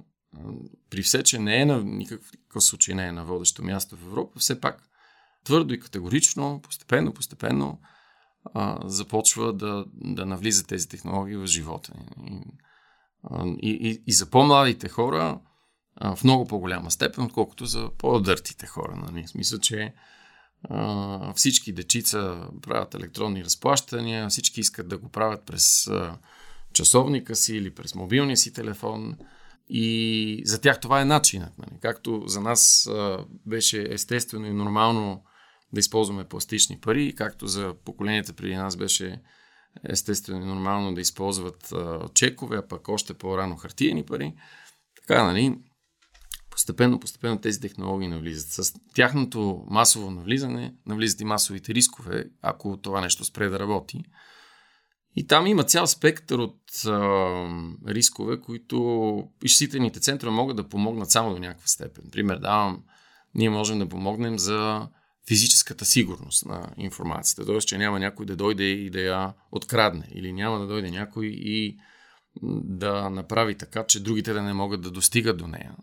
при 0.90 1.02
все, 1.02 1.22
че 1.22 1.38
не 1.38 1.60
е 1.60 1.66
на 1.66 1.84
никакъв 1.84 2.64
случай 2.64 2.94
не 2.94 3.06
е 3.06 3.12
на 3.12 3.24
водещо 3.24 3.64
място 3.64 3.96
в 3.96 4.02
Европа, 4.02 4.38
все 4.38 4.60
пак 4.60 4.88
твърдо 5.44 5.74
и 5.74 5.80
категорично, 5.80 6.60
постепенно, 6.62 7.12
постепенно 7.12 7.80
а, 8.54 8.78
започва 8.84 9.52
да, 9.52 9.84
да 9.94 10.26
навлиза 10.26 10.66
тези 10.66 10.88
технологии 10.88 11.36
в 11.36 11.46
живота. 11.46 11.92
И, 13.44 13.70
и, 13.70 14.02
и 14.06 14.12
за 14.12 14.26
по-младите 14.26 14.88
хора 14.88 15.40
а, 15.96 16.16
в 16.16 16.24
много 16.24 16.44
по-голяма 16.44 16.90
степен, 16.90 17.24
отколкото 17.24 17.66
за 17.66 17.90
по-дъртите 17.98 18.66
хора. 18.66 18.96
Нали? 18.96 19.26
Смисъл, 19.26 19.58
че 19.58 19.94
а, 20.70 21.32
всички 21.34 21.72
дечица 21.72 22.48
правят 22.62 22.94
електронни 22.94 23.44
разплащания, 23.44 24.28
всички 24.28 24.60
искат 24.60 24.88
да 24.88 24.98
го 24.98 25.08
правят 25.08 25.46
през 25.46 25.86
а, 25.86 26.18
часовника 26.72 27.36
си 27.36 27.56
или 27.56 27.74
през 27.74 27.94
мобилния 27.94 28.36
си 28.36 28.52
телефон. 28.52 29.16
И 29.68 30.42
за 30.44 30.60
тях 30.60 30.80
това 30.80 31.00
е 31.00 31.04
начинът. 31.04 31.58
Нали? 31.58 31.80
Както 31.80 32.22
за 32.26 32.40
нас 32.40 32.86
а, 32.86 33.24
беше 33.46 33.88
естествено 33.90 34.46
и 34.46 34.52
нормално 34.52 35.22
да 35.72 35.80
използваме 35.80 36.24
пластични 36.24 36.80
пари, 36.80 37.14
както 37.16 37.46
за 37.46 37.74
поколенията 37.84 38.32
преди 38.32 38.56
нас 38.56 38.76
беше 38.76 39.22
естествено 39.84 40.42
и 40.42 40.46
нормално 40.46 40.94
да 40.94 41.00
използват 41.00 41.72
а, 41.72 42.08
чекове, 42.14 42.56
а 42.56 42.68
пък 42.68 42.88
още 42.88 43.14
по-рано 43.14 43.56
хартиени 43.56 44.02
пари. 44.02 44.34
Така, 44.96 45.24
нали, 45.24 45.58
постепенно, 46.56 47.00
постепенно 47.00 47.40
тези 47.40 47.60
технологии 47.60 48.08
навлизат. 48.08 48.48
С 48.48 48.74
тяхното 48.94 49.64
масово 49.70 50.10
навлизане, 50.10 50.74
навлизат 50.86 51.20
и 51.20 51.24
масовите 51.24 51.74
рискове, 51.74 52.24
ако 52.42 52.76
това 52.76 53.00
нещо 53.00 53.24
спре 53.24 53.48
да 53.48 53.58
работи. 53.58 54.04
И 55.16 55.26
там 55.26 55.46
има 55.46 55.64
цял 55.64 55.86
спектър 55.86 56.38
от 56.38 56.60
а, 56.86 56.98
рискове, 57.86 58.40
които 58.40 59.28
изчислителните 59.42 60.00
центрове 60.00 60.36
могат 60.36 60.56
да 60.56 60.68
помогнат 60.68 61.10
само 61.10 61.34
до 61.34 61.38
някаква 61.38 61.66
степен. 61.66 62.04
Пример 62.12 62.38
давам, 62.38 62.84
ние 63.34 63.50
можем 63.50 63.78
да 63.78 63.88
помогнем 63.88 64.38
за 64.38 64.88
физическата 65.28 65.84
сигурност 65.84 66.46
на 66.46 66.68
информацията. 66.76 67.46
Т.е. 67.46 67.58
че 67.58 67.78
няма 67.78 67.98
някой 67.98 68.26
да 68.26 68.36
дойде 68.36 68.64
и 68.64 68.90
да 68.90 69.00
я 69.00 69.34
открадне. 69.52 70.08
Или 70.14 70.32
няма 70.32 70.58
да 70.58 70.66
дойде 70.66 70.90
някой 70.90 71.26
и 71.26 71.78
да 72.64 73.10
направи 73.10 73.58
така, 73.58 73.84
че 73.86 74.02
другите 74.02 74.32
да 74.32 74.42
не 74.42 74.52
могат 74.52 74.80
да 74.80 74.90
достигат 74.90 75.38
до 75.38 75.46
нея. 75.46 75.76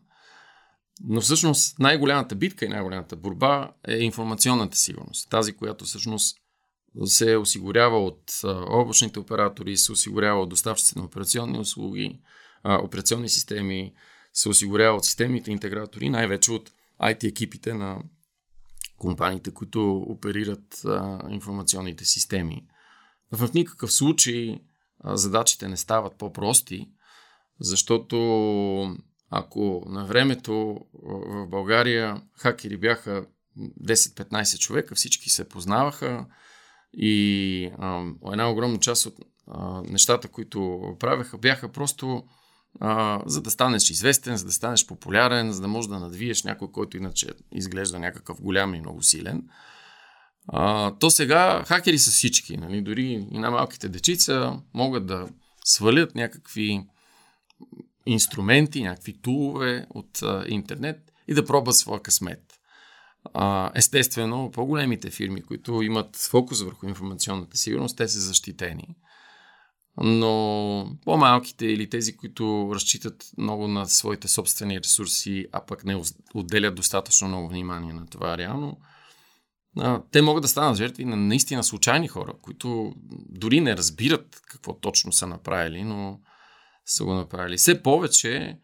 Но 1.01 1.21
всъщност 1.21 1.79
най-голямата 1.79 2.35
битка 2.35 2.65
и 2.65 2.69
най-голямата 2.69 3.15
борба 3.15 3.71
е 3.87 3.97
информационната 3.97 4.77
сигурност. 4.77 5.29
Тази, 5.29 5.53
която 5.53 5.85
всъщност 5.85 6.37
се 7.05 7.37
осигурява 7.37 8.05
от 8.05 8.41
облачните 8.69 9.19
оператори, 9.19 9.77
се 9.77 9.91
осигурява 9.91 10.41
от 10.41 10.49
доставчици 10.49 10.97
на 10.97 11.03
операционни 11.03 11.59
услуги, 11.59 12.19
операционни 12.65 13.29
системи, 13.29 13.93
се 14.33 14.49
осигурява 14.49 14.97
от 14.97 15.05
системните 15.05 15.51
интегратори, 15.51 16.09
най-вече 16.09 16.51
от 16.51 16.71
IT 17.01 17.23
екипите 17.23 17.73
на 17.73 18.01
компаниите, 18.97 19.51
които 19.51 19.97
оперират 19.97 20.85
информационните 21.29 22.05
системи. 22.05 22.65
В 23.31 23.49
никакъв 23.53 23.93
случай 23.93 24.59
задачите 25.05 25.67
не 25.67 25.77
стават 25.77 26.17
по-прости, 26.17 26.89
защото 27.59 28.17
ако 29.35 29.83
на 29.87 30.05
времето 30.05 30.79
в 31.03 31.47
България 31.47 32.21
хакери 32.37 32.77
бяха 32.77 33.25
10-15 33.83 34.59
човека, 34.59 34.95
всички 34.95 35.29
се 35.29 35.49
познаваха 35.49 36.25
и 36.93 37.71
а, 37.77 38.03
една 38.31 38.49
огромна 38.49 38.79
част 38.79 39.05
от 39.05 39.15
а, 39.47 39.81
нещата, 39.81 40.27
които 40.27 40.81
правеха, 40.99 41.37
бяха 41.37 41.71
просто 41.71 42.23
а, 42.79 43.21
за 43.25 43.41
да 43.41 43.51
станеш 43.51 43.89
известен, 43.89 44.37
за 44.37 44.45
да 44.45 44.51
станеш 44.51 44.85
популярен, 44.85 45.51
за 45.51 45.61
да 45.61 45.67
можеш 45.67 45.89
да 45.89 45.99
надвиеш 45.99 46.43
някой, 46.43 46.71
който 46.71 46.97
иначе 46.97 47.27
изглежда 47.51 47.99
някакъв 47.99 48.41
голям 48.41 48.75
и 48.75 48.79
много 48.79 49.03
силен. 49.03 49.43
А, 50.47 50.91
то 50.95 51.09
сега 51.09 51.63
хакери 51.67 51.99
са 51.99 52.11
всички. 52.11 52.57
Нали? 52.57 52.81
Дори 52.81 53.27
и 53.31 53.39
на 53.39 53.51
малките 53.51 53.89
дечица 53.89 54.59
могат 54.73 55.05
да 55.05 55.27
свалят 55.65 56.15
някакви 56.15 56.87
инструменти, 58.05 58.83
някакви 58.83 59.21
тулове 59.21 59.85
от 59.89 60.21
а, 60.21 60.45
интернет 60.47 61.11
и 61.27 61.33
да 61.33 61.45
пробват 61.45 61.75
своя 61.75 62.01
късмет. 62.01 62.59
А, 63.33 63.71
естествено, 63.75 64.51
по-големите 64.51 65.09
фирми, 65.09 65.41
които 65.41 65.81
имат 65.81 66.15
фокус 66.15 66.61
върху 66.61 66.87
информационната 66.87 67.57
сигурност, 67.57 67.97
те 67.97 68.07
са 68.07 68.19
защитени. 68.19 68.95
Но 69.97 70.97
по-малките 71.05 71.65
или 71.65 71.89
тези, 71.89 72.17
които 72.17 72.71
разчитат 72.73 73.25
много 73.37 73.67
на 73.67 73.85
своите 73.85 74.27
собствени 74.27 74.79
ресурси, 74.79 75.47
а 75.51 75.65
пък 75.65 75.85
не 75.85 76.01
отделят 76.33 76.75
достатъчно 76.75 77.27
много 77.27 77.49
внимание 77.49 77.93
на 77.93 78.07
това 78.07 78.37
реално, 78.37 78.77
те 80.11 80.21
могат 80.21 80.41
да 80.41 80.47
станат 80.47 80.77
жертви 80.77 81.05
на 81.05 81.15
наистина 81.15 81.63
случайни 81.63 82.07
хора, 82.07 82.33
които 82.41 82.93
дори 83.29 83.61
не 83.61 83.77
разбират 83.77 84.41
какво 84.47 84.79
точно 84.79 85.11
са 85.11 85.27
направили, 85.27 85.83
но 85.83 86.19
са 86.85 87.03
го 87.03 87.13
направили. 87.13 87.57
Все 87.57 87.83
повече 87.83 88.59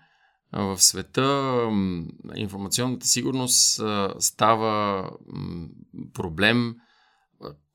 в 0.54 0.82
света 0.82 1.58
информационната 2.36 3.08
сигурност 3.08 3.82
става 4.20 5.04
проблем, 6.14 6.76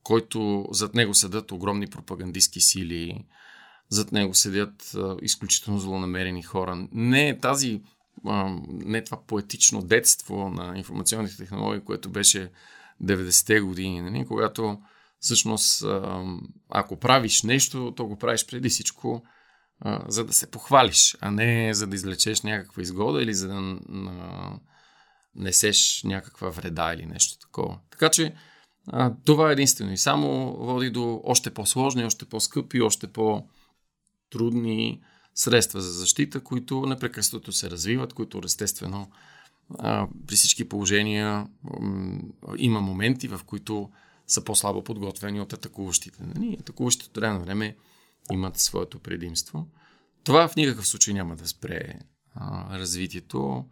който 0.03 0.67
зад 0.71 0.95
него 0.95 1.15
седат 1.15 1.53
огромни 1.53 1.87
пропагандистски 1.87 2.61
сили, 2.61 3.25
зад 3.89 4.13
него 4.13 4.35
седят 4.35 4.97
изключително 5.23 5.81
злонамерени 5.81 6.43
хора. 6.43 6.89
Не 6.93 7.29
е 7.29 7.39
тази, 7.39 7.83
не 8.69 8.99
е 8.99 9.05
това 9.05 9.23
поетично 9.27 9.83
детство 9.83 10.49
на 10.49 10.79
информационните 10.79 11.37
технологии, 11.37 11.85
което 11.85 12.11
беше 12.11 12.51
90-те 13.03 13.61
години, 13.61 14.01
нали? 14.01 14.27
когато 14.27 14.79
всъщност 15.21 15.85
ако 16.69 16.97
правиш 16.97 17.43
нещо, 17.43 17.93
то 17.97 18.07
го 18.07 18.17
правиш 18.19 18.47
преди 18.47 18.69
всичко 18.69 19.23
за 20.09 20.25
да 20.25 20.33
се 20.33 20.51
похвалиш, 20.51 21.17
а 21.21 21.31
не 21.31 21.75
за 21.75 21.87
да 21.87 21.97
излечеш 21.97 22.43
някаква 22.43 22.83
изгода 22.83 23.23
или 23.23 23.35
за 23.35 23.49
да 23.49 23.79
несеш 25.37 26.03
някаква 26.05 26.51
вреда 26.51 26.95
или 26.95 27.07
нещо 27.07 27.39
такова. 27.39 27.79
Така 27.91 28.11
че 28.11 28.35
а, 28.87 29.13
това 29.25 29.49
е 29.49 29.53
единствено 29.53 29.93
и 29.93 29.99
само 29.99 30.57
води 30.57 30.91
до 30.91 31.21
още 31.25 31.55
по-сложни, 31.55 32.05
още 32.05 32.25
по-скъпи, 32.25 32.83
още 32.83 33.07
по-трудни 33.07 33.43
средства 35.35 35.81
за 35.81 35.93
защита, 35.93 36.41
които 36.41 36.87
непрекъснато 36.87 37.53
се 37.53 37.71
развиват, 37.71 38.13
които 38.13 38.41
естествено 38.45 39.11
а, 39.79 40.09
при 40.27 40.37
всички 40.37 40.69
положения 40.69 41.47
м- 41.81 42.19
има 42.59 42.81
моменти, 42.81 43.29
в 43.29 43.41
които 43.47 43.91
са 44.27 44.45
по-слабо 44.45 44.85
подготвени 44.85 45.41
от 45.41 45.53
атакуващите. 45.53 46.23
Нали? 46.23 46.57
Атакуващите 46.61 47.21
време 47.21 47.35
на 47.35 47.41
време 47.41 47.77
имат 48.33 48.57
своето 48.57 48.99
предимство. 48.99 49.69
Това 50.25 50.49
в 50.49 50.57
никакъв 50.57 50.87
случай 50.87 51.15
няма 51.15 51.37
да 51.37 51.49
спре 51.49 52.01
а, 52.35 52.79
развитието, 52.79 53.65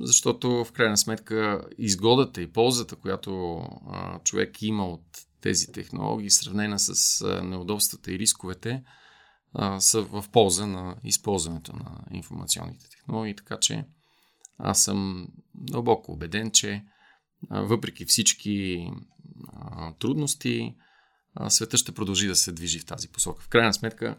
защото 0.00 0.64
в 0.64 0.72
крайна 0.72 0.96
сметка 0.96 1.64
изгодата 1.78 2.42
и 2.42 2.52
ползата, 2.52 2.96
която 2.96 3.58
а, 3.90 4.18
човек 4.18 4.62
има 4.62 4.86
от 4.86 5.04
тези 5.40 5.72
технологии, 5.72 6.30
сравнена 6.30 6.78
с 6.78 7.20
а, 7.22 7.42
неудобствата 7.42 8.12
и 8.12 8.18
рисковете, 8.18 8.82
а, 9.54 9.80
са 9.80 10.02
в 10.02 10.24
полза 10.32 10.66
на 10.66 10.96
използването 11.04 11.76
на 11.76 12.04
информационните 12.10 12.90
технологии. 12.90 13.36
Така 13.36 13.58
че 13.58 13.84
аз 14.58 14.82
съм 14.82 15.28
дълбоко 15.54 16.12
убеден, 16.12 16.50
че 16.50 16.84
а, 17.50 17.60
въпреки 17.60 18.04
всички 18.04 18.90
а, 19.52 19.92
трудности, 19.92 20.74
света 21.48 21.76
ще 21.76 21.92
продължи 21.92 22.26
да 22.26 22.36
се 22.36 22.52
движи 22.52 22.78
в 22.78 22.86
тази 22.86 23.08
посока. 23.08 23.42
В 23.42 23.48
крайна 23.48 23.74
сметка, 23.74 24.16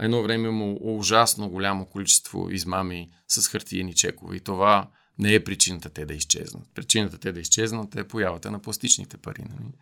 едно 0.00 0.22
време 0.22 0.48
има 0.48 0.76
ужасно 0.80 1.48
голямо 1.48 1.86
количество 1.86 2.50
измами 2.50 3.10
с 3.28 3.48
хартиени 3.48 3.94
чекове 3.94 4.36
и 4.36 4.40
това 4.40 4.90
не 5.18 5.34
е 5.34 5.44
причината 5.44 5.90
те 5.90 6.06
да 6.06 6.14
изчезнат. 6.14 6.68
Причината 6.74 7.18
те 7.18 7.32
да 7.32 7.40
изчезнат 7.40 7.96
е 7.96 8.08
появата 8.08 8.50
на 8.50 8.58
пластичните 8.58 9.16
пари. 9.16 9.42
Нали? 9.42 9.72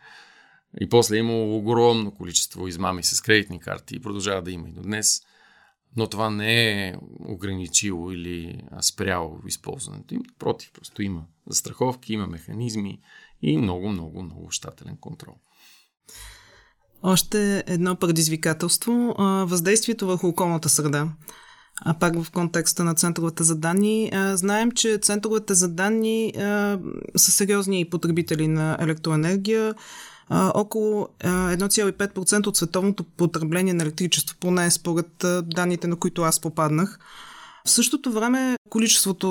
И 0.80 0.88
после 0.88 1.16
е 1.16 1.18
има 1.18 1.34
огромно 1.34 2.14
количество 2.14 2.68
измами 2.68 3.02
с 3.02 3.20
кредитни 3.20 3.60
карти 3.60 3.96
и 3.96 4.00
продължава 4.00 4.42
да 4.42 4.50
има 4.50 4.68
и 4.68 4.72
до 4.72 4.82
днес. 4.82 5.22
Но 5.96 6.06
това 6.06 6.30
не 6.30 6.88
е 6.88 6.94
ограничило 7.20 8.12
или 8.12 8.62
спряло 8.80 9.40
използването 9.46 10.14
им. 10.14 10.22
Против, 10.38 10.72
просто 10.72 11.02
има 11.02 11.24
застраховки, 11.46 12.12
има 12.12 12.26
механизми 12.26 13.00
и 13.42 13.58
много, 13.58 13.88
много, 13.88 14.22
много 14.22 14.50
щателен 14.50 14.96
контрол. 14.96 15.34
Още 17.02 17.64
едно 17.66 17.96
предизвикателство 17.96 19.14
въздействието 19.48 20.06
върху 20.06 20.28
околната 20.28 20.68
среда. 20.68 21.08
А 21.84 21.94
пак 21.94 22.22
в 22.22 22.30
контекста 22.30 22.84
на 22.84 22.94
центровете 22.94 23.42
за 23.42 23.56
данни, 23.56 24.12
знаем, 24.34 24.70
че 24.70 24.98
центровете 25.02 25.54
за 25.54 25.68
данни 25.68 26.32
са 27.16 27.30
сериозни 27.30 27.84
потребители 27.90 28.48
на 28.48 28.76
електроенергия. 28.80 29.74
Около 30.30 31.08
1,5% 31.24 32.46
от 32.46 32.56
световното 32.56 33.04
потребление 33.04 33.74
на 33.74 33.82
електричество, 33.82 34.36
поне 34.40 34.70
според 34.70 35.24
данните, 35.42 35.86
на 35.86 35.96
които 35.96 36.22
аз 36.22 36.40
попаднах. 36.40 36.98
В 37.66 37.70
същото 37.70 38.12
време 38.12 38.56
количеството 38.70 39.28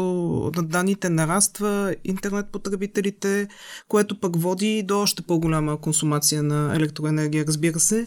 на 0.56 0.63
данните 0.63 1.10
нараства, 1.10 1.96
интернет 2.04 2.46
потребителите, 2.52 3.48
което 3.88 4.20
пък 4.20 4.36
води 4.36 4.84
до 4.84 5.00
още 5.00 5.22
по-голяма 5.22 5.82
консумация 5.82 6.44
на 6.44 6.76
електроенергия, 6.76 7.46
разбира 7.48 7.80
се. 7.80 8.06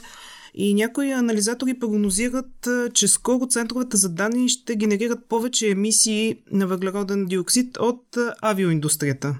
И 0.54 0.74
някои 0.74 1.12
анализатори 1.12 1.78
прогнозират, 1.78 2.68
че 2.94 3.08
скоро 3.08 3.46
центровете 3.46 3.96
за 3.96 4.08
данни 4.08 4.48
ще 4.48 4.76
генерират 4.76 5.28
повече 5.28 5.70
емисии 5.70 6.36
на 6.52 6.66
въглероден 6.66 7.26
диоксид 7.26 7.76
от 7.76 8.16
авиоиндустрията. 8.42 9.38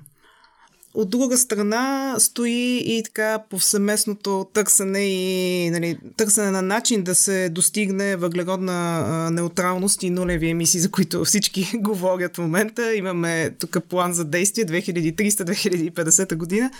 От 0.95 1.11
друга 1.11 1.39
страна 1.39 2.15
стои 2.19 2.83
и 2.87 3.03
така 3.03 3.39
повсеместното 3.51 4.47
търсене 4.53 5.01
и 5.01 5.71
нали, 5.71 5.99
търсене 6.17 6.51
на 6.51 6.63
начин 6.63 7.03
да 7.03 7.15
се 7.15 7.49
достигне 7.49 8.17
въглеродна 8.17 9.05
а, 9.07 9.31
неутралност 9.31 10.03
и 10.03 10.11
нулеви 10.11 10.51
емисии, 10.51 10.81
за 10.81 10.91
които 10.91 11.25
всички 11.25 11.71
говорят 11.75 12.37
в 12.37 12.39
момента. 12.39 12.95
Имаме 12.95 13.51
тук 13.51 13.77
план 13.89 14.13
за 14.13 14.25
действие 14.25 14.67
2300-2050 14.67 16.37
година. 16.37 16.71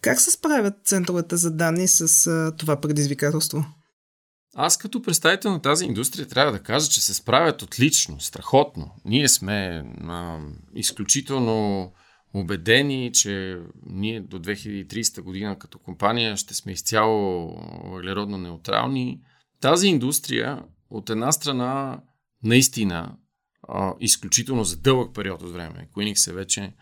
Как 0.00 0.20
се 0.20 0.30
справят 0.30 0.74
центровете 0.84 1.36
за 1.36 1.50
данни 1.50 1.88
с 1.88 2.26
а, 2.26 2.56
това 2.56 2.80
предизвикателство? 2.80 3.64
Аз 4.54 4.76
като 4.76 5.02
представител 5.02 5.50
на 5.50 5.62
тази 5.62 5.84
индустрия 5.84 6.28
трябва 6.28 6.52
да 6.52 6.58
кажа, 6.58 6.88
че 6.88 7.00
се 7.00 7.14
справят 7.14 7.62
отлично, 7.62 8.20
страхотно. 8.20 8.90
Ние 9.04 9.28
сме 9.28 9.84
а, 10.08 10.38
изключително 10.74 11.92
убедени, 12.34 13.10
че 13.12 13.58
ние 13.86 14.20
до 14.20 14.38
2030 14.38 15.20
година 15.20 15.58
като 15.58 15.78
компания 15.78 16.36
ще 16.36 16.54
сме 16.54 16.72
изцяло 16.72 17.48
въглеродно 17.84 18.38
неутрални. 18.38 19.20
Тази 19.60 19.88
индустрия 19.88 20.62
от 20.90 21.10
една 21.10 21.32
страна 21.32 22.00
наистина 22.42 23.16
а, 23.68 23.94
изключително 24.00 24.64
за 24.64 24.76
дълъг 24.76 25.14
период 25.14 25.42
от 25.42 25.52
време. 25.52 25.88
Queenix 25.96 26.30
е 26.30 26.34
вече 26.34 26.72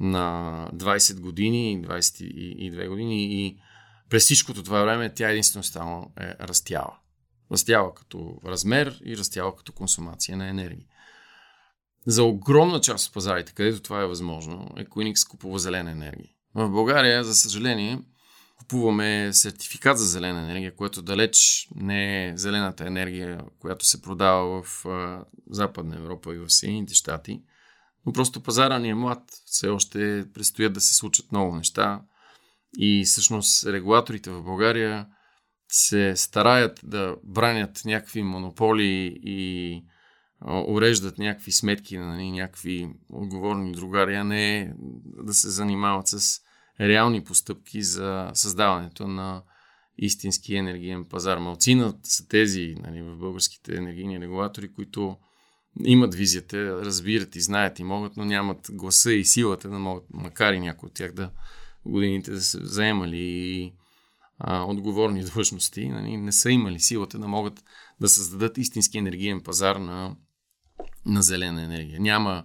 на 0.00 0.68
20 0.74 1.20
години, 1.20 1.82
22 1.82 2.88
години 2.88 3.46
и 3.46 3.58
през 4.10 4.24
всичкото 4.24 4.62
това 4.62 4.82
време 4.82 5.14
тя 5.14 5.30
единствено 5.30 5.62
става 5.62 6.06
е 6.20 6.34
растяла. 6.40 6.98
Растяла 7.52 7.94
като 7.94 8.40
размер 8.46 9.00
и 9.04 9.16
растяла 9.16 9.56
като 9.56 9.72
консумация 9.72 10.36
на 10.36 10.48
енергия. 10.48 10.86
За 12.06 12.22
огромна 12.24 12.80
част 12.80 13.06
от 13.06 13.14
пазарите, 13.14 13.52
където 13.52 13.82
това 13.82 14.02
е 14.02 14.06
възможно, 14.06 14.68
Equinix 14.76 15.28
купува 15.28 15.58
зелена 15.58 15.90
енергия. 15.90 16.30
В 16.54 16.70
България, 16.70 17.24
за 17.24 17.34
съжаление, 17.34 17.98
купуваме 18.58 19.30
сертификат 19.32 19.98
за 19.98 20.06
зелена 20.06 20.42
енергия, 20.42 20.76
което 20.76 21.02
далеч 21.02 21.68
не 21.74 22.28
е 22.28 22.36
зелената 22.36 22.86
енергия, 22.86 23.40
която 23.58 23.84
се 23.84 24.02
продава 24.02 24.62
в 24.62 24.84
Западна 25.50 25.96
Европа 25.96 26.34
и 26.34 26.38
в 26.38 26.50
Съединените 26.50 26.94
щати. 26.94 27.42
Но 28.06 28.12
просто 28.12 28.42
пазара 28.42 28.78
ни 28.78 28.88
е 28.88 28.94
млад. 28.94 29.22
Все 29.46 29.68
още 29.68 30.24
предстоят 30.34 30.72
да 30.72 30.80
се 30.80 30.94
случат 30.94 31.32
много 31.32 31.56
неща. 31.56 32.00
И 32.78 33.04
всъщност 33.04 33.66
регулаторите 33.66 34.30
в 34.30 34.42
България 34.42 35.06
се 35.68 36.16
стараят 36.16 36.80
да 36.84 37.16
бранят 37.24 37.82
някакви 37.84 38.22
монополи 38.22 39.18
и 39.22 39.82
уреждат 40.46 41.18
някакви 41.18 41.52
сметки 41.52 41.98
на 41.98 42.06
нали, 42.06 42.30
някакви 42.30 42.88
отговорни 43.12 43.72
другари, 43.72 44.14
а 44.14 44.24
не 44.24 44.74
да 45.24 45.34
се 45.34 45.50
занимават 45.50 46.08
с 46.08 46.40
реални 46.80 47.24
постъпки 47.24 47.82
за 47.82 48.30
създаването 48.34 49.08
на 49.08 49.42
истински 49.98 50.54
енергиен 50.54 51.04
пазар. 51.04 51.38
Малцина 51.38 51.94
са 52.02 52.28
тези 52.28 52.74
нали, 52.82 53.02
в 53.02 53.16
българските 53.16 53.76
енергийни 53.76 54.20
регулатори, 54.20 54.72
които 54.72 55.16
имат 55.84 56.14
визията, 56.14 56.84
разбират 56.84 57.36
и 57.36 57.40
знаят 57.40 57.78
и 57.78 57.84
могат, 57.84 58.16
но 58.16 58.24
нямат 58.24 58.70
гласа 58.72 59.12
и 59.12 59.24
силата 59.24 59.68
да 59.68 59.78
могат, 59.78 60.04
макар 60.14 60.52
и 60.52 60.60
някои 60.60 60.86
от 60.86 60.94
тях 60.94 61.12
да 61.12 61.30
годините 61.84 62.30
да 62.30 62.40
се 62.40 62.58
заемали 62.62 63.72
а, 64.38 64.64
отговорни 64.64 65.24
длъжности, 65.24 65.88
нали, 65.88 66.16
не 66.16 66.32
са 66.32 66.50
имали 66.50 66.80
силата 66.80 67.18
да 67.18 67.28
могат 67.28 67.64
да 68.00 68.08
създадат 68.08 68.58
истински 68.58 68.98
енергиен 68.98 69.40
пазар 69.40 69.76
на, 69.76 70.16
на 71.06 71.22
зелена 71.22 71.62
енергия. 71.62 72.00
Няма 72.00 72.44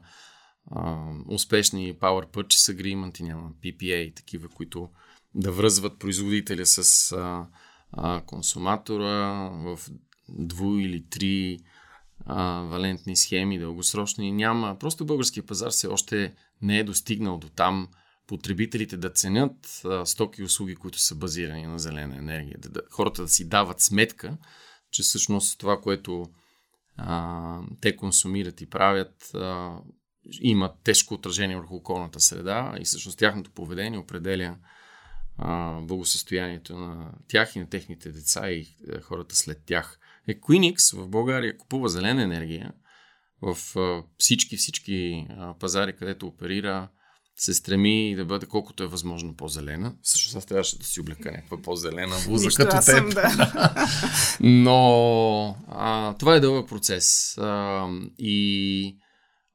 а, 0.71 1.06
успешни 1.28 1.93
Power 1.93 2.28
Purchase 2.28 2.76
Agreement, 2.76 3.21
няма 3.21 3.52
PPA, 3.63 4.15
такива, 4.15 4.50
които 4.50 4.89
да 5.36 5.52
връзват 5.52 6.00
производителя 6.00 6.65
с 6.65 7.12
а, 7.12 7.47
а, 7.91 8.21
консуматора 8.21 9.50
в 9.50 9.80
дву 10.30 10.78
или 10.78 11.06
три 11.10 11.60
а, 12.26 12.62
валентни 12.62 13.15
схеми, 13.15 13.60
дългосрочни. 13.60 14.32
Няма. 14.32 14.78
Просто 14.80 15.06
българския 15.06 15.45
пазар 15.45 15.69
все 15.69 15.88
още 15.88 16.34
не 16.62 16.80
е 16.80 16.84
достигнал 16.84 17.38
до 17.38 17.50
там 17.50 17.88
потребителите 18.28 18.97
да 18.97 19.10
ценят 19.10 19.82
а, 19.86 20.06
стоки 20.06 20.41
и 20.41 20.43
услуги, 20.43 20.76
които 20.76 21.00
са 21.00 21.15
базирани 21.15 21.65
на 21.65 21.80
зелена 21.80 22.17
енергия. 22.17 22.58
Да, 22.60 22.69
да, 22.69 22.82
хората 22.91 23.21
да 23.21 23.30
си 23.30 23.50
дават 23.50 23.82
сметка, 23.82 24.38
че 24.91 25.04
всъщност 25.04 25.60
това, 25.60 25.82
което 25.82 26.26
те 27.82 27.96
консумират 27.96 28.62
и 28.62 28.70
правят, 28.70 29.32
а, 29.36 29.78
има 30.42 30.74
тежко 30.84 31.14
отражение 31.14 31.58
върху 31.58 31.76
околната 31.76 32.20
среда 32.20 32.76
и 32.80 32.86
всъщност 32.86 33.20
тяхното 33.20 33.52
поведение 33.52 34.00
определя 34.00 34.58
а, 35.38 35.82
благосъстоянието 35.82 36.78
на 36.78 37.12
тях 37.28 37.56
и 37.56 37.60
на 37.60 37.70
техните 37.70 38.12
деца 38.12 38.50
и 38.50 38.68
хората 39.02 39.36
след 39.36 39.66
тях. 39.66 40.00
Equinix 40.30 40.98
в 40.98 41.08
България 41.10 41.58
купува 41.58 41.90
зелена 41.90 42.24
енергия 42.24 42.74
в 43.42 43.80
а, 43.80 44.04
всички, 44.18 44.58
всички 44.58 45.28
а, 45.30 45.58
пазари, 45.60 45.96
където 45.96 46.28
оперира, 46.28 46.90
се 47.36 47.54
стреми 47.54 48.15
да 48.15 48.26
бъде 48.26 48.46
колкото 48.46 48.84
е 48.84 48.88
възможно 48.88 49.36
по-зелена. 49.36 49.96
Също 50.04 50.38
аз 50.38 50.46
трябваше 50.46 50.78
да 50.78 50.86
си 50.86 51.00
облека 51.00 51.32
някаква 51.32 51.62
по-зелена 51.62 52.15
блуза 52.28 52.50
като 52.50 52.76
теб. 52.76 52.84
Съм, 52.84 53.10
да. 53.10 53.88
Но 54.39 55.58
а, 55.67 56.13
това 56.13 56.36
е 56.36 56.39
дълъг 56.39 56.70
процес. 56.70 57.38
А, 57.38 57.88
и 58.17 58.98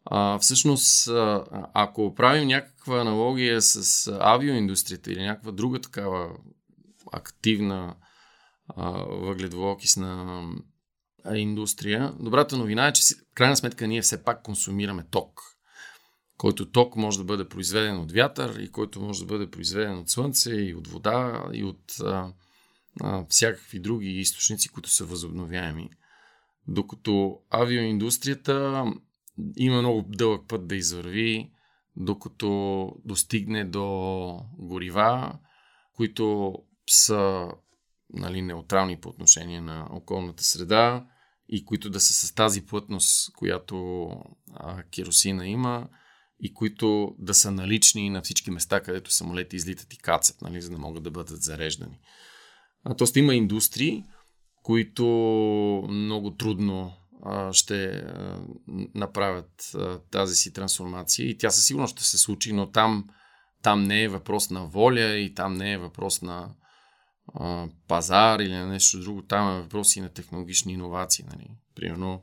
а, 0.05 0.39
всъщност, 0.39 1.09
а, 1.09 1.45
ако 1.75 2.15
правим 2.15 2.49
някаква 2.49 3.01
аналогия 3.01 3.63
с 3.63 4.07
авиоиндустрията 4.21 5.13
или 5.13 5.23
някаква 5.23 5.53
друга 5.53 5.81
такава 5.81 6.29
активна 7.13 7.97
а, 8.69 8.91
въгледоокисна 9.09 10.43
индустрия, 11.35 12.13
добрата 12.21 12.57
новина 12.57 12.89
е, 12.89 12.93
че 12.93 13.03
в 13.15 13.35
крайна 13.35 13.57
сметка 13.57 13.87
ние 13.87 14.03
все 14.03 14.25
пак 14.25 14.43
консумираме 14.43 15.05
ток. 15.11 15.41
Който 16.39 16.71
ток 16.71 16.97
може 16.97 17.19
да 17.19 17.25
бъде 17.25 17.49
произведен 17.49 17.99
от 18.01 18.13
вятър 18.13 18.59
и 18.59 18.69
който 18.69 19.01
може 19.01 19.21
да 19.21 19.27
бъде 19.27 19.51
произведен 19.51 19.99
от 19.99 20.11
слънце 20.11 20.51
и 20.51 20.75
от 20.75 20.89
вода 20.89 21.49
и 21.53 21.65
от 21.65 22.01
а, 22.01 22.33
а, 23.01 23.25
всякакви 23.29 23.81
други 23.81 24.09
източници, 24.09 24.69
които 24.69 24.91
са 24.91 25.05
възобновяеми. 25.05 25.91
Докато 26.69 27.41
авиоиндустрията 27.51 28.85
има 29.57 29.79
много 29.79 30.05
дълъг 30.09 30.49
път 30.49 30.67
да 30.67 30.77
извърви, 30.77 31.51
докато 31.97 32.93
достигне 33.05 33.65
до 33.65 34.41
горива, 34.59 35.39
които 35.93 36.55
са 36.87 37.49
нали, 38.13 38.43
неутрални 38.43 39.01
по 39.01 39.09
отношение 39.09 39.61
на 39.61 39.89
околната 39.91 40.45
среда 40.45 41.07
и 41.49 41.65
които 41.65 41.91
да 41.91 42.01
са 42.01 42.27
с 42.27 42.35
тази 42.35 42.67
плътност, 42.67 43.33
която 43.33 44.07
а, 44.55 44.83
керосина 44.83 45.47
има 45.47 45.89
и 46.41 46.55
които 46.55 47.15
да 47.19 47.35
са 47.35 47.51
налични 47.51 48.11
на 48.11 48.23
всички 48.23 48.51
места, 48.51 48.81
където 48.81 49.13
самолети 49.13 49.57
излитат 49.57 49.95
и 49.95 49.99
кацат, 49.99 50.43
нали, 50.43 50.63
за 50.63 50.71
да 50.71 50.79
могат 50.79 51.03
да 51.03 51.11
бъдат 51.11 51.43
зареждани. 51.43 51.99
А, 52.85 52.95
тоест 52.95 53.17
има 53.17 53.35
индустрии, 53.35 54.05
които 54.63 55.07
много 55.89 56.37
трудно 56.37 56.93
ще 57.53 58.05
направят 58.95 59.77
тази 60.11 60.35
си 60.35 60.53
трансформация 60.53 61.29
и 61.29 61.39
тя 61.39 61.51
със 61.51 61.67
сигурност 61.67 61.95
ще 61.97 62.05
се 62.05 62.19
случи, 62.19 62.53
но 62.53 62.71
там, 62.71 63.09
там 63.63 63.83
не 63.83 64.03
е 64.03 64.09
въпрос 64.09 64.51
на 64.51 64.67
воля 64.67 65.17
и 65.17 65.35
там 65.35 65.55
не 65.55 65.73
е 65.73 65.79
въпрос 65.79 66.23
на 66.23 66.55
а, 67.35 67.69
пазар 67.89 68.39
или 68.41 68.53
на 68.53 68.67
нещо 68.67 69.01
друго, 69.01 69.23
там 69.23 69.57
е 69.57 69.63
въпрос 69.63 69.97
и 69.97 70.01
на 70.01 70.09
технологични 70.09 70.73
иновации. 70.73 71.25
Нали. 71.29 71.51
Примерно 71.75 72.23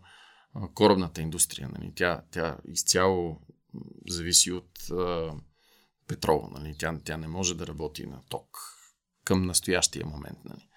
корабната 0.73 1.21
индустрия, 1.21 1.69
нали. 1.79 1.91
тя, 1.95 2.21
тя 2.31 2.57
изцяло 2.67 3.41
зависи 4.07 4.51
от 4.51 4.91
а, 4.91 5.33
петрола. 6.07 6.49
Нали. 6.51 6.75
Тя, 6.79 6.99
тя 7.05 7.17
не 7.17 7.27
може 7.27 7.57
да 7.57 7.67
работи 7.67 8.05
на 8.07 8.21
ток 8.29 8.57
към 9.25 9.45
настоящия 9.45 10.05
момент. 10.05 10.37
Нали. 10.45 10.69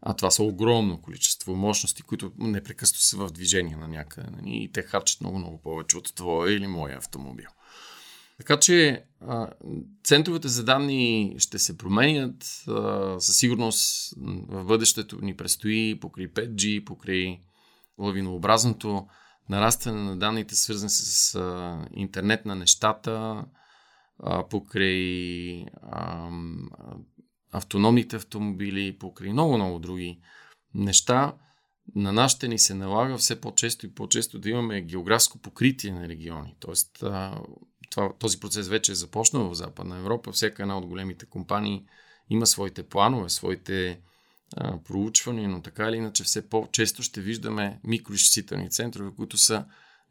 А 0.00 0.14
това 0.14 0.30
са 0.30 0.42
огромно 0.42 1.02
количество 1.02 1.56
мощности, 1.56 2.02
които 2.02 2.32
непрекъснато 2.38 3.02
са 3.02 3.16
в 3.16 3.32
движение 3.32 3.76
на 3.76 3.88
някъде. 3.88 4.30
Нали? 4.30 4.64
И 4.64 4.72
те 4.72 4.82
харчат 4.82 5.20
много-много 5.20 5.62
повече 5.62 5.98
от 5.98 6.14
твоя 6.14 6.56
или 6.56 6.66
моя 6.66 6.98
автомобил. 6.98 7.48
Така 8.38 8.60
че 8.60 9.04
а, 9.20 9.50
центровете 10.04 10.48
за 10.48 10.64
данни 10.64 11.34
ще 11.38 11.58
се 11.58 11.78
променят. 11.78 12.64
А, 12.68 13.16
със 13.20 13.36
сигурност 13.36 14.14
в 14.48 14.64
бъдещето 14.64 15.20
ни 15.20 15.36
предстои 15.36 16.00
покрай 16.00 16.28
5G, 16.28 16.84
покрай 16.84 17.40
лавинообразното 17.98 19.06
нарастване 19.48 20.02
на 20.02 20.16
данните, 20.16 20.54
свързани 20.54 20.90
с 20.90 21.34
а, 21.34 21.78
интернет 21.92 22.44
на 22.44 22.54
нещата, 22.54 23.44
а, 24.18 24.48
покрай 24.48 25.64
а, 25.82 26.30
автономните 27.52 28.16
автомобили, 28.16 28.98
покрай 28.98 29.32
много-много 29.32 29.78
други 29.78 30.20
неща, 30.74 31.34
на 31.94 32.12
нас 32.12 32.42
ни 32.42 32.58
се 32.58 32.74
налага 32.74 33.18
все 33.18 33.40
по-често 33.40 33.86
и 33.86 33.94
по-често 33.94 34.38
да 34.38 34.50
имаме 34.50 34.82
географско 34.82 35.38
покритие 35.38 35.92
на 35.92 36.08
региони. 36.08 36.56
Тоест, 36.60 36.90
това, 37.90 38.12
този 38.18 38.40
процес 38.40 38.68
вече 38.68 38.92
е 38.92 38.94
започнал 38.94 39.48
в 39.48 39.54
Западна 39.54 39.98
Европа. 39.98 40.32
Всяка 40.32 40.62
една 40.62 40.78
от 40.78 40.86
големите 40.86 41.26
компании 41.26 41.84
има 42.30 42.46
своите 42.46 42.82
планове, 42.82 43.28
своите 43.28 44.00
а, 44.56 44.82
проучвания, 44.82 45.48
но 45.48 45.62
така 45.62 45.88
или 45.88 45.96
иначе 45.96 46.24
все 46.24 46.48
по-често 46.48 47.02
ще 47.02 47.20
виждаме 47.20 47.80
микроизчислителни 47.84 48.70
центрове, 48.70 49.10
които 49.16 49.38
са 49.38 49.64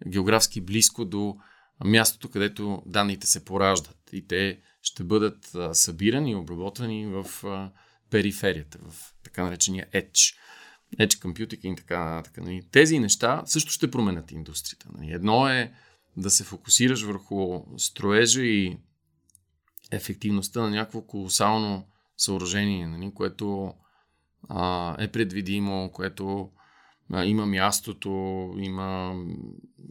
географски 0.08 0.62
близко 0.62 1.06
до 1.06 1.38
мястото, 1.86 2.30
където 2.30 2.84
данните 2.86 3.28
се 3.28 3.46
пораждат. 3.46 4.10
И 4.12 4.28
те 4.28 4.60
ще 4.82 5.04
бъдат 5.04 5.56
събирани 5.74 6.32
и 6.32 6.36
обработвани 6.36 7.06
в 7.06 7.26
периферията, 8.10 8.80
в 8.90 9.14
така 9.24 9.44
наречения 9.44 9.88
Edge. 9.94 10.36
Edge 10.96 11.14
Computing 11.14 11.74
и 11.74 11.76
така 11.76 12.04
нататък. 12.04 12.38
Нали. 12.38 12.68
Тези 12.72 13.00
неща 13.00 13.44
също 13.46 13.72
ще 13.72 13.92
променят 13.92 14.32
индустрията. 14.32 14.88
Нали. 14.94 15.12
Едно 15.12 15.48
е 15.48 15.74
да 16.18 16.30
се 16.30 16.44
фокусираш 16.44 17.04
върху 17.04 17.64
строежа 17.78 18.42
и 18.42 18.78
ефективността 19.92 20.62
на 20.62 20.70
някакво 20.70 21.02
колосално 21.02 21.88
съоръжение, 22.18 22.88
нали, 22.88 23.12
което 23.14 23.74
а, 24.50 24.96
е 25.04 25.08
предвидимо, 25.08 25.92
което 25.94 26.50
а, 27.14 27.26
има 27.26 27.46
мястото, 27.46 28.10
има 28.58 29.16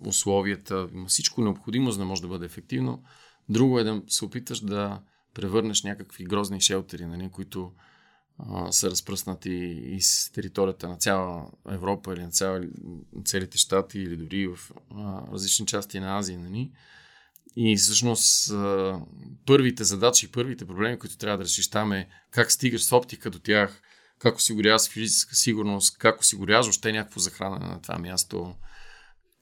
условията, 0.07 0.89
има 0.93 1.07
всичко 1.07 1.41
необходимо, 1.41 1.91
за 1.91 1.99
да 1.99 2.05
може 2.05 2.23
да 2.23 2.29
бъде 2.29 2.47
ефективно. 2.47 3.03
Друго 3.49 3.79
е 3.79 3.85
да 3.85 4.03
се 4.09 4.25
опиташ 4.25 4.61
да 4.61 5.01
превърнеш 5.35 5.83
някакви 5.83 6.25
грозни 6.25 6.61
шелтери, 6.61 7.07
нали, 7.07 7.31
които 7.31 7.73
а, 8.39 8.73
са 8.73 8.91
разпръснати 8.91 9.55
из 9.87 10.33
територията 10.33 10.89
на 10.89 10.97
цяла 10.97 11.51
Европа 11.69 12.15
или 12.15 12.23
на 12.23 12.31
цяла, 12.31 12.61
целите 13.25 13.59
щати 13.59 13.99
или 13.99 14.17
дори 14.17 14.47
в 14.47 14.59
а, 14.91 15.23
различни 15.33 15.67
части 15.67 16.01
на 16.01 16.19
Азия. 16.19 16.39
Нали? 16.39 16.73
И 17.57 17.77
всъщност 17.77 18.53
първите 19.47 19.85
задачи, 19.85 20.33
първите 20.33 20.67
проблеми, 20.67 20.99
които 20.99 21.17
трябва 21.17 21.39
да 21.39 21.45
решиш 21.45 21.71
там 21.71 21.93
е 21.93 22.09
как 22.31 22.53
стигаш 22.53 22.85
с 22.85 22.93
оптика 22.93 23.31
до 23.31 23.39
тях, 23.39 23.83
как 24.27 24.37
осигуряваш 24.37 24.89
физическа 24.89 25.35
сигурност, 25.35 25.99
как 25.99 26.21
осигуряваш 26.21 26.69
още 26.69 26.93
някакво 26.93 27.21
захранене 27.21 27.67
на 27.67 27.83
това 27.83 27.99
място, 27.99 28.55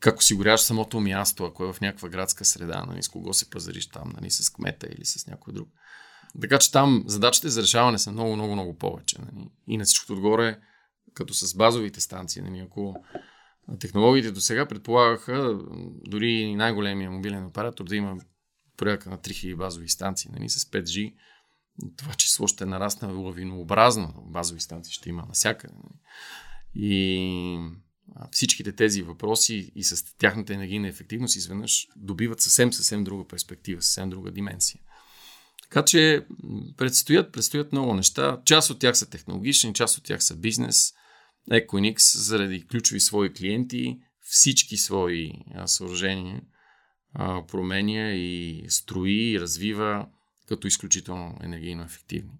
как 0.01 0.18
осигуряваш 0.18 0.61
самото 0.61 1.01
място, 1.01 1.44
ако 1.44 1.64
е 1.64 1.73
в 1.73 1.81
някаква 1.81 2.09
градска 2.09 2.44
среда, 2.44 2.85
нали, 2.85 3.03
с 3.03 3.09
кого 3.09 3.35
се 3.35 3.51
пазариш 3.51 3.87
там, 3.87 4.12
нали, 4.16 4.31
с 4.31 4.53
кмета 4.53 4.87
или 4.87 5.05
с 5.05 5.27
някой 5.27 5.55
друг. 5.55 5.68
Така 6.40 6.59
че 6.59 6.73
там 6.73 7.05
задачите 7.07 7.49
за 7.49 7.62
решаване 7.62 7.99
са 7.99 8.12
много, 8.12 8.37
много, 8.37 8.53
много 8.53 8.79
повече. 8.79 9.18
Нали. 9.18 9.49
И 9.66 9.77
на 9.77 9.85
всичкото 9.85 10.12
отгоре, 10.12 10.59
като 11.14 11.35
с 11.35 11.55
базовите 11.57 12.01
станции, 12.01 12.42
нали, 12.42 12.59
ако 12.59 13.05
технологиите 13.81 14.31
до 14.31 14.40
сега 14.40 14.66
предполагаха 14.66 15.59
дори 16.07 16.55
най-големия 16.55 17.11
мобилен 17.11 17.47
оператор 17.47 17.85
да 17.85 17.97
има 17.97 18.16
порядка 18.77 19.11
на 19.11 19.18
3000 19.18 19.57
базови 19.57 19.88
станции 19.88 20.31
нали, 20.35 20.49
с 20.49 20.64
5G, 20.64 21.14
това 21.97 22.15
число 22.15 22.47
ще 22.47 22.67
нарасне 22.67 23.09
лавинообразно. 23.09 24.25
Базови 24.27 24.61
станции 24.61 24.93
ще 24.93 25.09
има 25.09 25.25
навсякъде. 25.27 25.75
Нали. 25.75 25.95
И 26.75 27.59
всичките 28.31 28.73
тези 28.73 29.03
въпроси 29.03 29.73
и 29.75 29.85
с 29.85 30.17
тяхната 30.19 30.55
енергийна 30.55 30.89
ефективност 30.89 31.37
изведнъж 31.37 31.89
добиват 31.97 32.41
съвсем, 32.41 32.73
съвсем 32.73 33.05
друга 33.05 33.29
перспектива, 33.29 33.83
съвсем 33.83 34.11
друга 34.11 34.31
дименсия. 34.31 34.81
Така 35.63 35.85
че 35.85 36.27
предстоят, 36.77 37.33
предстоят 37.33 37.73
много 37.73 37.95
неща. 37.95 38.41
Част 38.45 38.71
от 38.71 38.79
тях 38.79 38.99
са 38.99 39.11
технологични, 39.11 39.75
част 39.75 39.99
от 39.99 40.05
тях 40.05 40.25
са 40.25 40.37
бизнес. 40.37 40.93
Equinix 41.51 42.19
заради 42.19 42.67
ключови 42.67 43.01
свои 43.01 43.33
клиенти 43.33 43.99
всички 44.21 44.77
свои 44.77 45.33
съоръжения 45.67 46.43
променя 47.49 48.11
и 48.11 48.65
строи 48.69 49.31
и 49.33 49.41
развива 49.41 50.07
като 50.48 50.66
изключително 50.66 51.38
енергийно 51.42 51.83
ефективни. 51.83 52.38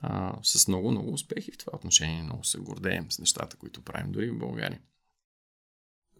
А, 0.00 0.34
с 0.42 0.68
много, 0.68 0.90
много 0.90 1.12
успехи 1.12 1.52
в 1.52 1.58
това 1.58 1.72
отношение. 1.74 2.22
Много 2.22 2.44
се 2.44 2.58
гордеем 2.58 3.06
с 3.10 3.18
нещата, 3.18 3.56
които 3.56 3.82
правим 3.82 4.12
дори 4.12 4.30
в 4.30 4.38
България. 4.38 4.80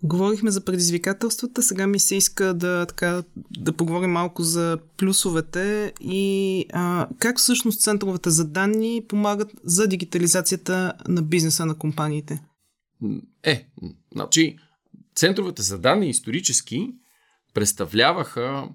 Говорихме 0.03 0.51
за 0.51 0.65
предизвикателствата, 0.65 1.63
сега 1.63 1.87
ми 1.87 2.01
се 2.01 2.17
иска 2.17 2.55
да, 2.55 2.87
така, 2.87 3.23
да 3.37 3.73
поговорим 3.73 4.11
малко 4.11 4.43
за 4.43 4.79
плюсовете 4.97 5.93
и 6.01 6.67
а, 6.73 7.09
как 7.19 7.39
всъщност 7.39 7.81
центровете 7.81 8.31
за 8.31 8.49
данни 8.49 9.05
помагат 9.09 9.51
за 9.65 9.87
дигитализацията 9.87 10.93
на 11.09 11.23
бизнеса 11.23 11.67
на 11.67 11.79
компаниите. 11.79 12.43
Е, 13.43 13.69
значи, 14.13 14.57
центровете 15.15 15.63
за 15.63 15.79
данни 15.79 16.11
исторически 16.11 16.95
представляваха 17.55 18.69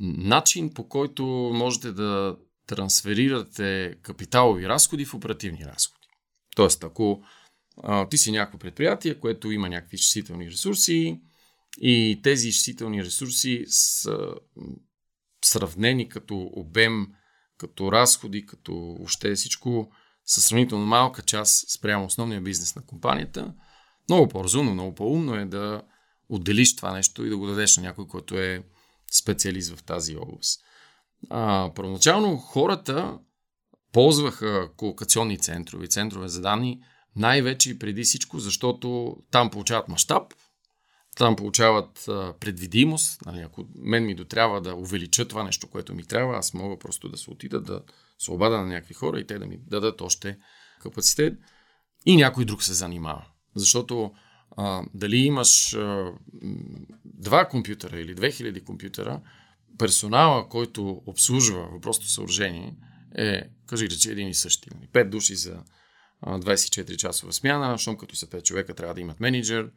начин 0.00 0.74
по 0.74 0.88
който 0.88 1.24
можете 1.54 1.92
да 1.92 2.36
трансферирате 2.66 3.94
капиталови 4.02 4.68
разходи 4.68 5.04
в 5.04 5.14
оперативни 5.14 5.64
разходи. 5.64 6.06
Тоест, 6.56 6.84
ако 6.84 7.22
а, 7.82 8.08
ти 8.08 8.18
си 8.18 8.32
някакво 8.32 8.58
предприятие, 8.58 9.20
което 9.20 9.50
има 9.50 9.68
някакви 9.68 9.94
изчислителни 9.94 10.50
ресурси 10.50 11.20
и 11.80 12.20
тези 12.22 12.48
изчислителни 12.48 13.04
ресурси 13.04 13.64
са 13.66 14.34
сравнени 15.44 16.08
като 16.08 16.50
обем, 16.52 17.06
като 17.58 17.92
разходи, 17.92 18.46
като 18.46 18.74
въобще 18.74 19.34
всичко 19.34 19.92
със 20.24 20.44
сравнително 20.44 20.86
малка 20.86 21.22
част 21.22 21.70
спрямо 21.70 22.04
основния 22.04 22.40
бизнес 22.40 22.76
на 22.76 22.82
компанията, 22.82 23.54
много 24.08 24.28
по-разумно, 24.28 24.72
много 24.72 24.94
по-умно 24.94 25.34
е 25.34 25.44
да 25.44 25.82
отделиш 26.28 26.76
това 26.76 26.92
нещо 26.92 27.26
и 27.26 27.28
да 27.28 27.36
го 27.36 27.46
дадеш 27.46 27.76
на 27.76 27.82
някой, 27.82 28.06
който 28.06 28.38
е 28.38 28.62
специалист 29.12 29.76
в 29.76 29.82
тази 29.82 30.16
област. 30.16 30.60
А, 31.30 31.70
първоначално 31.74 32.36
хората 32.36 33.18
ползваха 33.92 34.70
колокационни 34.76 35.38
центрове, 35.38 35.86
центрове 35.86 36.28
за 36.28 36.40
данни, 36.40 36.80
най-вече 37.16 37.70
и 37.70 37.78
преди 37.78 38.02
всичко, 38.02 38.38
защото 38.38 39.16
там 39.30 39.50
получават 39.50 39.88
мащаб, 39.88 40.22
там 41.16 41.36
получават 41.36 42.08
а, 42.08 42.34
предвидимост. 42.40 43.26
Нали, 43.26 43.40
ако 43.40 43.64
мен 43.74 44.06
ми 44.06 44.14
дотрябва 44.14 44.60
да 44.60 44.74
увелича 44.74 45.28
това 45.28 45.42
нещо, 45.42 45.70
което 45.70 45.94
ми 45.94 46.04
трябва, 46.04 46.36
аз 46.36 46.54
мога 46.54 46.78
просто 46.78 47.08
да 47.08 47.16
се 47.16 47.30
отида 47.30 47.60
да 47.60 47.82
се 48.18 48.30
обада 48.30 48.58
на 48.58 48.66
някакви 48.66 48.94
хора 48.94 49.20
и 49.20 49.26
те 49.26 49.38
да 49.38 49.46
ми 49.46 49.58
дадат 49.58 50.00
още 50.00 50.38
капацитет. 50.82 51.38
И 52.06 52.16
някой 52.16 52.44
друг 52.44 52.62
се 52.62 52.72
занимава. 52.72 53.24
Защото 53.54 54.12
а, 54.56 54.82
дали 54.94 55.16
имаш 55.16 55.74
а, 55.74 56.12
два 57.04 57.48
компютъра 57.48 58.00
или 58.00 58.16
2000 58.16 58.64
компютъра, 58.64 59.20
персонала, 59.78 60.48
който 60.48 61.02
обслужва 61.06 61.68
въпросното 61.72 62.10
съоръжение, 62.10 62.76
е, 63.14 63.42
кажи 63.66 63.90
речи, 63.90 64.10
един 64.10 64.28
и 64.28 64.34
същи. 64.34 64.70
Нали? 64.74 64.88
Пет 64.92 65.10
души 65.10 65.36
за 65.36 65.62
24 66.24 66.96
часова 66.96 67.32
смяна, 67.32 67.78
щом 67.78 67.96
като 67.96 68.16
са 68.16 68.26
5 68.26 68.42
човека 68.42 68.74
трябва 68.74 68.94
да 68.94 69.00
имат 69.00 69.20
менеджер, 69.20 69.70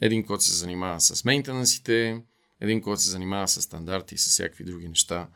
един, 0.00 0.24
който 0.26 0.44
се 0.44 0.54
занимава 0.54 1.00
с 1.00 1.24
мейнтенансите, 1.24 2.22
един, 2.60 2.82
който 2.82 3.02
се 3.02 3.10
занимава 3.10 3.48
с 3.48 3.62
стандарти 3.62 4.14
и 4.14 4.18
с 4.18 4.30
всякакви 4.30 4.64
други 4.64 4.88
неща. 4.88 5.28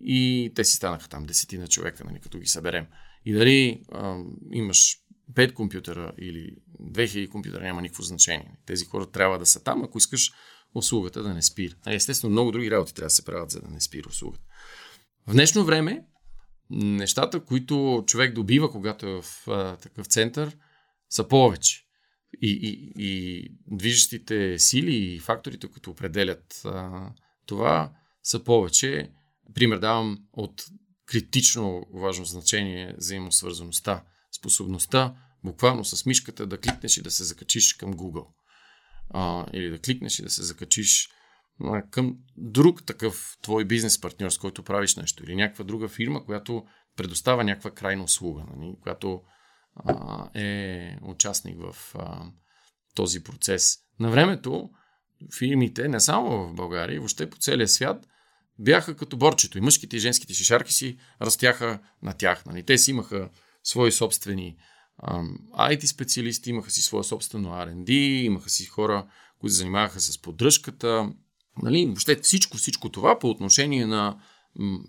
И 0.00 0.52
те 0.54 0.64
си 0.64 0.76
станаха 0.76 1.08
там 1.08 1.26
десетина 1.26 1.68
човека, 1.68 2.04
нали, 2.04 2.20
като 2.20 2.38
ги 2.38 2.46
съберем. 2.46 2.86
И 3.24 3.32
дали 3.32 3.82
а, 3.92 4.16
имаш 4.52 4.98
5 5.34 5.52
компютъра 5.52 6.12
или 6.18 6.56
2000 6.82 7.28
компютъра, 7.28 7.64
няма 7.64 7.82
никакво 7.82 8.02
значение. 8.02 8.56
Тези 8.66 8.84
хора 8.84 9.10
трябва 9.10 9.38
да 9.38 9.46
са 9.46 9.62
там, 9.62 9.84
ако 9.84 9.98
искаш 9.98 10.32
услугата 10.74 11.22
да 11.22 11.34
не 11.34 11.42
спира. 11.42 11.74
Естествено, 11.86 12.32
много 12.32 12.52
други 12.52 12.70
работи 12.70 12.94
трябва 12.94 13.06
да 13.06 13.10
се 13.10 13.24
правят, 13.24 13.50
за 13.50 13.60
да 13.60 13.68
не 13.68 13.80
спира 13.80 14.08
услугата. 14.08 14.44
В 15.26 15.32
днешно 15.32 15.64
време, 15.64 16.04
нещата, 16.70 17.44
които 17.44 18.04
човек 18.06 18.34
добива, 18.34 18.70
когато 18.70 19.06
е 19.06 19.22
в 19.22 19.48
а, 19.48 19.76
такъв 19.76 20.06
център, 20.06 20.56
са 21.08 21.28
повече. 21.28 21.86
И, 22.42 22.50
и, 22.50 22.92
и 22.96 23.44
движещите 23.66 24.58
сили 24.58 24.94
и 24.94 25.18
факторите, 25.18 25.68
които 25.68 25.90
определят 25.90 26.62
а, 26.64 27.08
това, 27.46 27.92
са 28.22 28.44
повече. 28.44 29.10
Пример 29.54 29.78
давам 29.78 30.18
от 30.32 30.64
критично 31.06 31.86
важно 31.94 32.24
значение 32.24 32.94
взаимосвързаността. 32.98 34.04
Способността 34.38 35.14
буквално 35.44 35.84
с 35.84 36.06
мишката 36.06 36.46
да 36.46 36.58
кликнеш 36.58 36.96
и 36.96 37.02
да 37.02 37.10
се 37.10 37.24
закачиш 37.24 37.74
към 37.74 37.94
Google 37.94 38.26
а, 39.10 39.46
или 39.52 39.70
да 39.70 39.78
кликнеш 39.78 40.18
и 40.18 40.22
да 40.22 40.30
се 40.30 40.42
закачиш 40.42 41.10
а, 41.64 41.82
към 41.90 42.16
друг 42.36 42.86
такъв 42.86 43.36
твой 43.42 43.64
бизнес 43.64 44.00
партньор, 44.00 44.30
с 44.30 44.38
който 44.38 44.62
правиш 44.62 44.96
нещо, 44.96 45.24
или 45.24 45.36
някаква 45.36 45.64
друга 45.64 45.88
фирма, 45.88 46.24
която 46.24 46.64
предоставя 46.96 47.44
някаква 47.44 47.70
крайна 47.70 48.04
услуга, 48.04 48.44
нали, 48.56 48.74
която 48.82 49.22
а, 49.76 50.28
е 50.40 50.96
участник 51.02 51.56
в 51.60 51.94
а, 51.94 52.26
този 52.94 53.22
процес. 53.22 53.76
На 54.00 54.10
времето 54.10 54.70
фирмите, 55.38 55.88
не 55.88 56.00
само 56.00 56.48
в 56.48 56.54
България, 56.54 57.00
въобще 57.00 57.30
по 57.30 57.36
целия 57.36 57.68
свят, 57.68 58.06
бяха 58.58 58.96
като 58.96 59.16
борчето. 59.16 59.58
И 59.58 59.60
мъжките 59.60 59.96
и 59.96 60.00
женските 60.00 60.34
шишарки 60.34 60.72
си 60.72 60.98
растяха 61.22 61.80
на 62.02 62.12
тях. 62.12 62.46
Нали. 62.46 62.62
Те 62.62 62.78
си 62.78 62.90
имаха 62.90 63.30
свои 63.70 63.92
собствени 63.92 64.56
IT 65.58 65.86
специалисти, 65.86 66.50
имаха 66.50 66.70
си 66.70 66.82
своя 66.82 67.04
собствено 67.04 67.48
R&D, 67.48 67.90
имаха 68.24 68.50
си 68.50 68.64
хора, 68.64 69.06
които 69.38 69.54
занимаваха 69.54 70.00
с 70.00 70.22
поддръжката. 70.22 71.12
Нали, 71.62 71.86
въобще 71.86 72.16
всичко, 72.16 72.56
всичко 72.56 72.88
това 72.88 73.18
по 73.18 73.30
отношение 73.30 73.86
на 73.86 74.20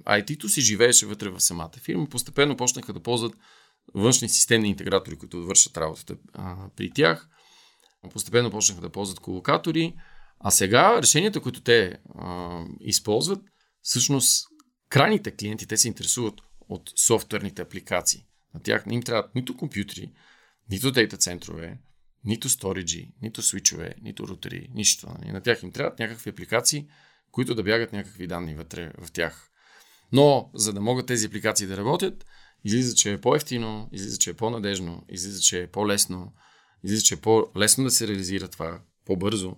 IT-то 0.06 0.50
си 0.50 0.62
живееше 0.62 1.06
вътре 1.06 1.30
в 1.30 1.40
самата 1.40 1.72
фирма. 1.82 2.08
Постепенно 2.10 2.58
почнаха 2.58 2.94
да 2.94 3.00
ползват 3.00 3.34
външни 3.94 4.30
системни 4.30 4.70
интегратори, 4.70 5.18
които 5.18 5.46
вършат 5.46 5.78
работата 5.78 6.16
а, 6.34 6.56
при 6.76 6.92
тях. 6.92 7.30
Постепенно 8.14 8.52
почнаха 8.52 8.82
да 8.82 8.90
ползват 8.90 9.20
колокатори. 9.20 9.96
А 10.40 10.52
сега 10.52 11.02
решенията, 11.02 11.42
които 11.42 11.62
те 11.62 11.98
а, 12.20 12.60
използват, 12.80 13.42
всъщност 13.82 14.48
крайните 14.90 15.32
клиенти, 15.32 15.68
те 15.68 15.78
се 15.78 15.88
интересуват 15.88 16.42
от 16.70 16.92
софтуерните 16.96 17.62
апликации. 17.62 18.26
На 18.54 18.60
тях 18.60 18.86
не 18.86 18.96
им 18.96 19.04
трябват 19.04 19.36
нито 19.36 19.58
компютри, 19.58 20.14
нито 20.70 20.92
дейта 20.92 21.18
центрове, 21.18 21.80
нито 22.24 22.50
сториджи, 22.50 23.14
нито 23.22 23.42
свичове, 23.42 23.96
нито 24.02 24.28
рутери, 24.28 24.70
нищо. 24.74 25.08
Нали? 25.20 25.32
На 25.32 25.42
тях 25.42 25.64
им 25.64 25.72
трябват 25.72 26.00
някакви 26.00 26.30
апликации, 26.30 26.88
които 27.32 27.56
да 27.56 27.64
бягат 27.64 27.94
някакви 27.94 28.28
данни 28.28 28.56
вътре 28.56 28.92
в 28.98 29.12
тях. 29.12 29.52
Но, 30.12 30.50
за 30.54 30.74
да 30.74 30.82
могат 30.82 31.08
тези 31.08 31.28
апликации 31.28 31.68
да 31.68 31.78
работят, 31.78 32.26
излиза, 32.64 32.96
че 32.96 33.14
е 33.14 33.22
по-ефтино, 33.22 33.90
излиза, 33.92 34.18
че 34.18 34.30
е 34.30 34.34
по-надежно, 34.34 35.06
излиза, 35.10 35.42
че 35.42 35.62
е 35.62 35.68
по-лесно, 35.68 36.34
излиза, 36.84 37.04
че 37.04 37.14
е 37.14 37.18
по-лесно 37.18 37.84
да 37.84 37.92
се 37.92 38.08
реализира 38.08 38.48
това, 38.48 38.82
по-бързо. 39.06 39.58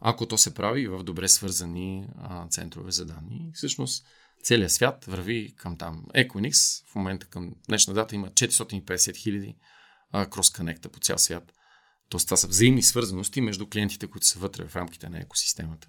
ако 0.00 0.26
то 0.26 0.38
се 0.38 0.54
прави 0.54 0.88
в 0.88 1.02
добре 1.02 1.28
свързани 1.28 2.08
а, 2.18 2.48
центрове 2.48 2.90
за 2.90 3.04
данни. 3.06 3.50
Всъщност, 3.54 4.06
целият 4.42 4.72
свят 4.72 5.04
върви 5.04 5.54
към 5.56 5.76
там. 5.76 6.04
Equinix 6.14 6.84
в 6.92 6.94
момента 6.94 7.26
към 7.26 7.54
днешна 7.68 7.94
дата 7.94 8.14
има 8.14 8.28
450 8.28 9.16
хиляди 9.16 9.56
крос-конекта 10.14 10.88
по 10.88 11.00
цял 11.00 11.18
свят. 11.18 11.52
Тоест, 12.08 12.26
това 12.26 12.36
са 12.36 12.48
взаимни 12.48 12.82
свързаности 12.82 13.40
между 13.40 13.66
клиентите, 13.66 14.06
които 14.06 14.26
са 14.26 14.38
вътре 14.38 14.68
в 14.68 14.76
рамките 14.76 15.08
на 15.08 15.18
екосистемата. 15.18 15.88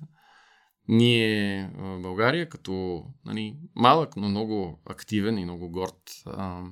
Ние 0.88 1.72
в 1.76 2.02
България, 2.02 2.50
като 2.50 3.04
нали, 3.26 3.58
малък, 3.76 4.16
но 4.16 4.30
много 4.30 4.82
активен 4.86 5.38
и 5.38 5.44
много 5.44 5.70
горд 5.70 6.22
а, 6.26 6.64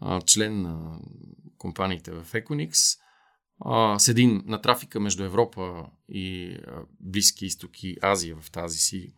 а, 0.00 0.20
член 0.20 0.62
на 0.62 1.00
компаниите 1.58 2.10
в 2.12 2.32
Equinix, 2.32 2.98
а, 3.64 3.98
седим 3.98 4.42
на 4.46 4.60
трафика 4.60 5.00
между 5.00 5.24
Европа 5.24 5.86
и 6.08 6.56
а, 6.66 6.82
Близки 7.00 7.46
изток 7.46 7.82
и 7.82 7.96
Азия 8.02 8.36
в 8.40 8.50
тази 8.50 8.78
си 8.78 9.14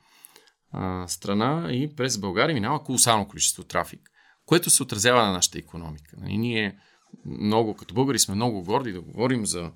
а, 0.75 1.09
страна 1.09 1.69
и 1.73 1.95
през 1.97 2.19
България 2.19 2.55
минава 2.55 2.83
колосално 2.83 3.29
количество 3.29 3.65
трафик, 3.65 4.11
което 4.47 4.71
се 4.71 4.83
отразява 4.83 5.23
на 5.23 5.33
нашата 5.33 5.59
економика. 5.59 6.17
Нали, 6.21 6.39
ние 6.39 6.79
много, 7.27 7.75
като 7.75 7.95
българи 7.95 8.19
сме 8.19 8.35
много 8.35 8.63
горди 8.63 8.93
да 8.93 9.01
говорим 9.01 9.47
за 9.47 9.73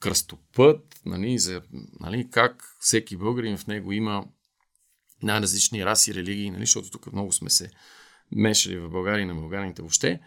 кръстопът, 0.00 1.00
нали, 1.06 1.38
за 1.38 1.62
нали, 2.00 2.30
как 2.30 2.64
всеки 2.80 3.16
българин 3.16 3.56
в 3.56 3.66
него 3.66 3.92
има 3.92 4.24
най-различни 5.22 5.84
раси, 5.84 6.14
религии, 6.14 6.50
нали, 6.50 6.62
защото 6.62 6.90
тук 6.90 7.12
много 7.12 7.32
сме 7.32 7.50
се 7.50 7.70
мешали 8.32 8.78
в 8.78 8.90
България 8.90 9.22
и 9.22 9.26
на 9.26 9.34
българите 9.34 9.82
въобще. 9.82 10.20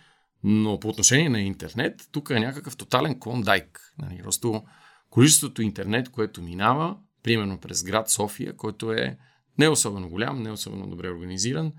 Но 0.43 0.79
по 0.79 0.89
отношение 0.89 1.29
на 1.29 1.41
интернет, 1.41 2.09
тук 2.11 2.29
е 2.29 2.39
някакъв 2.39 2.77
тотален 2.77 3.19
клондайк. 3.19 3.93
Нали, 3.97 4.21
просто 4.23 4.63
количеството 5.09 5.61
интернет, 5.61 6.09
което 6.09 6.41
минава, 6.41 6.97
примерно 7.23 7.57
през 7.57 7.83
град 7.83 8.09
София, 8.09 8.55
който 8.55 8.91
е 8.91 9.17
не 9.59 9.69
особено 9.69 10.09
голям, 10.09 10.41
не 10.41 10.51
особено 10.51 10.87
добре 10.87 11.09
организиран, 11.09 11.73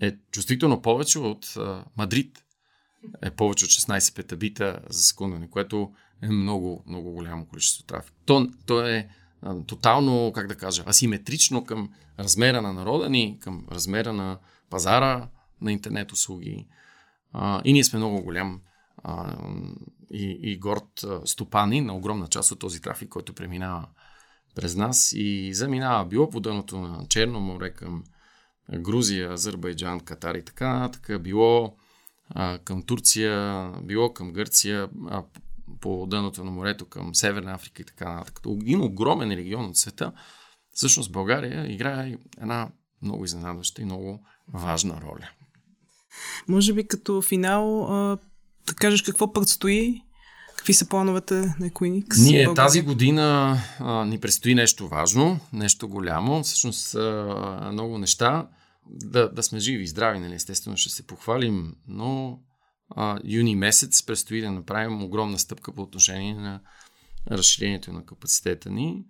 е 0.00 0.16
чувствително 0.30 0.82
повече 0.82 1.18
от 1.18 1.56
а, 1.56 1.84
Мадрид. 1.96 2.44
Е 3.22 3.30
повече 3.30 3.64
от 3.64 3.70
16 3.70 4.16
петабита 4.16 4.80
за 4.88 5.02
секунда, 5.02 5.48
което 5.50 5.92
е 6.22 6.28
много, 6.28 6.84
много 6.86 7.12
голямо 7.12 7.46
количество 7.46 7.84
трафик. 7.84 8.14
То, 8.26 8.48
то 8.66 8.86
е 8.86 9.08
а, 9.42 9.62
тотално, 9.62 10.32
как 10.34 10.46
да 10.46 10.56
кажа, 10.56 10.84
асиметрично 10.86 11.64
към 11.64 11.92
размера 12.18 12.62
на 12.62 12.72
народа 12.72 13.10
ни, 13.10 13.38
към 13.40 13.66
размера 13.70 14.12
на 14.12 14.38
пазара 14.70 15.28
на 15.60 15.72
интернет 15.72 16.12
услуги. 16.12 16.66
И 17.64 17.72
ние 17.72 17.84
сме 17.84 17.98
много 17.98 18.22
голям 18.22 18.60
а, 19.02 19.36
и, 20.12 20.38
и 20.42 20.58
горд 20.58 21.04
стопани 21.24 21.80
на 21.80 21.96
огромна 21.96 22.28
част 22.28 22.52
от 22.52 22.58
този 22.58 22.80
трафик, 22.80 23.08
който 23.08 23.34
преминава 23.34 23.88
през 24.54 24.76
нас 24.76 25.12
и 25.12 25.54
заминава 25.54 26.04
било 26.04 26.30
по 26.30 26.40
дъното 26.40 26.78
на 26.78 27.06
Черно 27.08 27.40
море 27.40 27.70
към 27.70 28.04
Грузия, 28.78 29.32
Азербайджан, 29.32 30.00
Катар 30.00 30.34
и 30.34 30.44
така 30.44 30.78
нататък, 30.78 31.22
било 31.22 31.76
а, 32.28 32.58
към 32.58 32.82
Турция, 32.82 33.68
било 33.82 34.12
към 34.12 34.32
Гърция, 34.32 34.88
а, 35.10 35.24
по 35.80 36.06
дъното 36.06 36.44
на 36.44 36.50
морето 36.50 36.84
към 36.84 37.14
Северна 37.14 37.52
Африка 37.52 37.82
и 37.82 37.84
така 37.84 38.14
нататък. 38.14 38.40
Един 38.46 38.80
огромен 38.80 39.30
регион 39.30 39.64
от 39.64 39.76
света, 39.76 40.12
всъщност 40.74 41.12
България 41.12 41.72
играе 41.72 42.16
една 42.40 42.70
много 43.02 43.24
изненадваща 43.24 43.82
и 43.82 43.84
много 43.84 44.26
важна 44.48 45.00
роля. 45.00 45.28
Може 46.48 46.72
би 46.72 46.88
като 46.88 47.22
финал 47.22 47.84
а, 47.84 48.18
да 48.66 48.74
кажеш 48.74 49.02
какво 49.02 49.32
предстои 49.32 50.02
Какви 50.62 50.74
са 50.74 50.88
плановете 50.88 51.34
на 51.34 51.70
Equinix? 51.70 52.22
Ние 52.22 52.44
България? 52.44 52.54
тази 52.54 52.82
година 52.82 53.58
а, 53.78 54.04
ни 54.04 54.18
предстои 54.18 54.54
нещо 54.54 54.88
важно, 54.88 55.40
нещо 55.52 55.88
голямо, 55.88 56.42
всъщност 56.42 56.94
а, 56.94 57.70
много 57.72 57.98
неща. 57.98 58.48
Да, 58.86 59.32
да 59.32 59.42
сме 59.42 59.58
живи 59.58 59.82
и 59.82 59.86
здрави, 59.86 60.18
нали? 60.18 60.34
естествено 60.34 60.76
ще 60.76 60.90
се 60.90 61.06
похвалим, 61.06 61.74
но 61.88 62.40
а, 62.96 63.18
юни 63.24 63.56
месец 63.56 64.02
предстои 64.02 64.40
да 64.40 64.52
направим 64.52 65.02
огромна 65.02 65.38
стъпка 65.38 65.72
по 65.72 65.82
отношение 65.82 66.34
на 66.34 66.60
разширението 67.30 67.92
на 67.92 68.06
капацитета 68.06 68.70
ни. 68.70 69.04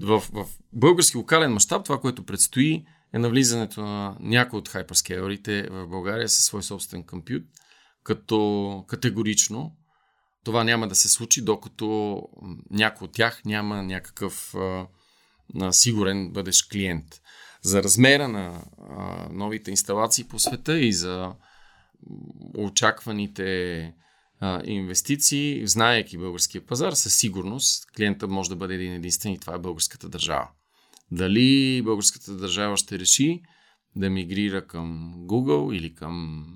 В, 0.00 0.22
в 0.32 0.46
български 0.72 1.16
локален 1.16 1.52
мащаб 1.52 1.84
това, 1.84 2.00
което 2.00 2.26
предстои 2.26 2.84
е 3.14 3.18
навлизането 3.18 3.80
на 3.80 4.16
някои 4.20 4.58
от 4.58 4.68
хайперскейлерите 4.68 5.68
в 5.70 5.86
България 5.88 6.28
със 6.28 6.44
свой 6.44 6.62
собствен 6.62 7.02
компют, 7.02 7.44
като 8.04 8.84
категорично 8.88 9.72
това 10.44 10.64
няма 10.64 10.88
да 10.88 10.94
се 10.94 11.08
случи, 11.08 11.42
докато 11.42 12.20
някой 12.70 13.04
от 13.04 13.12
тях 13.12 13.44
няма 13.44 13.82
някакъв 13.82 14.54
а, 14.54 14.86
сигурен 15.72 16.30
бъдещ 16.30 16.70
клиент. 16.70 17.04
За 17.62 17.82
размера 17.82 18.28
на 18.28 18.64
а, 18.90 19.28
новите 19.32 19.70
инсталации 19.70 20.24
по 20.24 20.38
света 20.38 20.78
и 20.78 20.92
за 20.92 21.32
очакваните 22.56 23.92
а, 24.40 24.62
инвестиции, 24.64 25.66
знаеки 25.66 26.18
българския 26.18 26.66
пазар, 26.66 26.92
със 26.92 27.14
сигурност 27.14 27.90
клиента 27.96 28.28
може 28.28 28.50
да 28.50 28.56
бъде 28.56 28.74
един 28.74 28.92
единствен 28.92 29.32
и 29.32 29.38
това 29.38 29.54
е 29.54 29.58
българската 29.58 30.08
държава. 30.08 30.48
Дали 31.12 31.82
българската 31.82 32.36
държава 32.36 32.76
ще 32.76 32.98
реши 32.98 33.42
да 33.96 34.10
мигрира 34.10 34.66
към 34.66 35.14
Google 35.16 35.76
или 35.76 35.94
към 35.94 36.46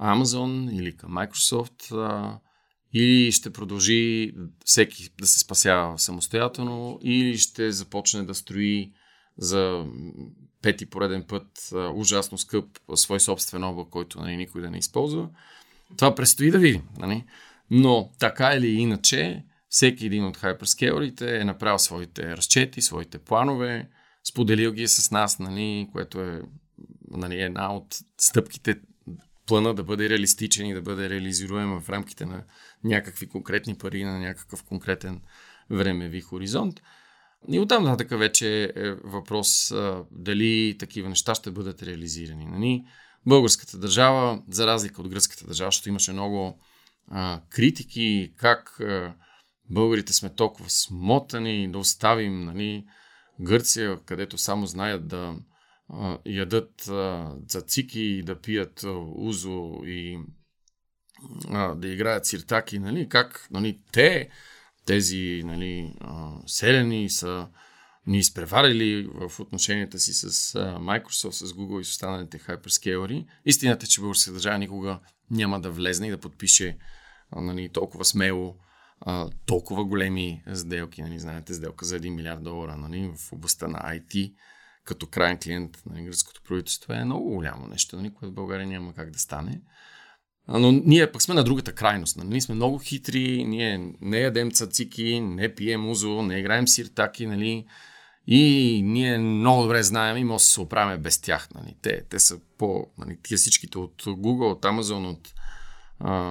Amazon 0.00 0.78
или 0.78 0.96
към 0.96 1.12
Microsoft, 1.12 1.92
а, 1.92 2.38
или 2.92 3.32
ще 3.32 3.52
продължи 3.52 4.34
всеки 4.64 5.10
да 5.20 5.26
се 5.26 5.38
спасява 5.38 5.98
самостоятелно, 5.98 6.98
или 7.02 7.38
ще 7.38 7.72
започне 7.72 8.22
да 8.22 8.34
строи 8.34 8.92
за 9.38 9.84
пети 10.62 10.86
пореден 10.86 11.24
път 11.28 11.72
ужасно 11.94 12.38
скъп 12.38 12.64
свой 12.94 13.20
собствен 13.20 13.64
облак, 13.64 13.88
който 13.88 14.20
нали, 14.20 14.36
никой 14.36 14.62
да 14.62 14.70
не 14.70 14.78
използва. 14.78 15.28
Това 15.96 16.14
предстои 16.14 16.50
да 16.50 16.58
видим. 16.58 16.82
Нали? 16.98 17.24
Но 17.70 18.10
така 18.18 18.54
или 18.54 18.68
иначе, 18.68 19.44
всеки 19.68 20.06
един 20.06 20.24
от 20.24 20.36
хайперскейлерите 20.36 21.40
е 21.40 21.44
направил 21.44 21.78
своите 21.78 22.36
разчети, 22.36 22.82
своите 22.82 23.18
планове, 23.18 23.88
споделил 24.24 24.72
ги 24.72 24.82
е 24.82 24.88
с 24.88 25.10
нас, 25.10 25.38
нали, 25.38 25.88
което 25.92 26.20
е 26.20 26.42
нали, 27.10 27.40
една 27.40 27.74
от 27.74 27.98
стъпките 28.18 28.80
плана 29.48 29.74
да 29.74 29.84
бъде 29.84 30.08
реалистичен 30.08 30.66
и 30.66 30.74
да 30.74 30.82
бъде 30.82 31.10
реализируем 31.10 31.80
в 31.80 31.88
рамките 31.88 32.26
на 32.26 32.44
някакви 32.84 33.28
конкретни 33.28 33.78
пари, 33.78 34.04
на 34.04 34.18
някакъв 34.18 34.62
конкретен 34.64 35.20
времеви 35.70 36.20
хоризонт. 36.20 36.80
И 37.48 37.60
оттам 37.60 37.84
нататък 37.84 38.18
вече 38.18 38.72
е 38.76 38.92
въпрос 38.92 39.70
а, 39.70 40.04
дали 40.10 40.76
такива 40.78 41.08
неща 41.08 41.34
ще 41.34 41.50
бъдат 41.50 41.82
реализирани. 41.82 42.46
Нали? 42.46 42.84
Българската 43.26 43.78
държава, 43.78 44.42
за 44.50 44.66
разлика 44.66 45.02
от 45.02 45.08
гръцката 45.08 45.46
държава, 45.46 45.68
защото 45.68 45.88
имаше 45.88 46.12
много 46.12 46.60
а, 47.10 47.40
критики, 47.50 48.32
как 48.36 48.80
а, 48.80 49.14
българите 49.70 50.12
сме 50.12 50.34
толкова 50.34 50.70
смотани 50.70 51.72
да 51.72 51.78
оставим 51.78 52.44
нали, 52.44 52.84
Гърция, 53.40 53.98
където 54.04 54.38
само 54.38 54.66
знаят 54.66 55.08
да 55.08 55.36
ядат 56.26 56.90
цацики 57.48 58.00
и 58.00 58.22
да 58.22 58.40
пият 58.40 58.84
узо 59.14 59.80
и 59.84 60.18
да 61.76 61.88
играят 61.88 62.26
сиртаки, 62.26 62.78
нали, 62.78 63.08
как 63.08 63.48
нали, 63.50 63.80
те, 63.92 64.28
тези 64.84 65.42
нали, 65.44 65.94
селени 66.46 67.10
са 67.10 67.48
ни 68.06 68.18
изпреварили 68.18 69.08
в 69.14 69.40
отношенията 69.40 69.98
си 69.98 70.12
с 70.12 70.52
Microsoft, 70.80 71.30
с 71.30 71.52
Google 71.52 71.80
и 71.80 71.84
с 71.84 71.90
останалите 71.90 72.38
хайперскейлери. 72.38 73.26
Истината 73.44 73.86
е, 73.86 73.88
че 73.88 74.00
българската 74.00 74.32
държава 74.32 74.58
никога 74.58 75.00
няма 75.30 75.60
да 75.60 75.70
влезне 75.70 76.06
и 76.06 76.10
да 76.10 76.18
подпише 76.18 76.78
нали, 77.36 77.68
толкова 77.72 78.04
смело 78.04 78.56
толкова 79.46 79.84
големи 79.84 80.42
сделки. 80.54 81.02
Нали, 81.02 81.18
знаете, 81.18 81.54
сделка 81.54 81.84
за 81.84 82.00
1 82.00 82.10
милиард 82.10 82.42
долара 82.42 82.76
нали, 82.76 83.12
в 83.16 83.32
областта 83.32 83.68
на 83.68 83.78
IT 83.78 84.34
като 84.88 85.06
крайен 85.06 85.38
клиент 85.38 85.82
на 85.90 86.02
гръцкото 86.02 86.42
правителство 86.48 86.92
е 86.92 87.04
много 87.04 87.30
голямо 87.30 87.66
нещо, 87.66 87.96
нали, 87.96 88.14
което 88.14 88.32
в 88.32 88.34
България 88.34 88.66
няма 88.66 88.92
как 88.92 89.10
да 89.10 89.18
стане. 89.18 89.60
Но 90.48 90.72
ние 90.72 91.12
пък 91.12 91.22
сме 91.22 91.34
на 91.34 91.44
другата 91.44 91.72
крайност. 91.72 92.16
Нали? 92.16 92.28
Ние 92.28 92.40
сме 92.40 92.54
много 92.54 92.78
хитри, 92.78 93.44
ние 93.44 93.94
не 94.00 94.18
ядем 94.18 94.50
цацики, 94.50 95.20
не 95.20 95.54
пием 95.54 95.90
узо, 95.90 96.22
не 96.22 96.38
играем 96.38 96.68
сиртаки, 96.68 97.26
нали? 97.26 97.66
И 98.26 98.82
ние 98.84 99.18
много 99.18 99.62
добре 99.62 99.82
знаем 99.82 100.16
и 100.16 100.24
може 100.24 100.42
да 100.42 100.46
се 100.46 100.60
оправяме 100.60 100.98
без 100.98 101.20
тях. 101.20 101.48
Нали? 101.54 101.76
Те, 101.82 102.04
те 102.10 102.18
са 102.18 102.38
по... 102.58 102.86
Нали, 102.98 103.18
тия 103.22 103.38
всичките 103.38 103.78
от 103.78 104.02
Google, 104.02 104.52
от 104.52 104.62
Amazon, 104.62 105.10
от 105.10 105.34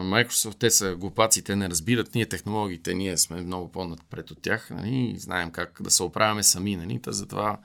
Microsoft, 0.04 0.60
те 0.60 0.70
са 0.70 0.96
глупаци, 0.96 1.44
те 1.44 1.56
не 1.56 1.70
разбират 1.70 2.16
ние 2.16 2.26
технологиите, 2.26 2.94
ние 2.94 3.18
сме 3.18 3.42
много 3.42 3.72
по-напред 3.72 4.32
от 4.32 4.42
тях 4.42 4.70
нали? 4.70 5.12
и 5.16 5.20
знаем 5.20 5.52
как 5.52 5.82
да 5.82 5.92
се 5.92 6.04
оправяме 6.04 6.44
сами. 6.44 6.76
Нали? 6.76 7.02
Та 7.02 7.12
затова 7.12 7.60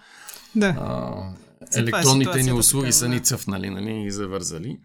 да. 0.57 0.67
а, 0.67 1.35
електронните 1.79 2.43
ни 2.43 2.53
услуги 2.53 2.87
така, 2.87 2.93
са 2.93 3.09
ни 3.09 3.21
цъфнали 3.21 3.71
нали? 3.71 4.07
и 4.07 4.11
завързали. 4.11 4.79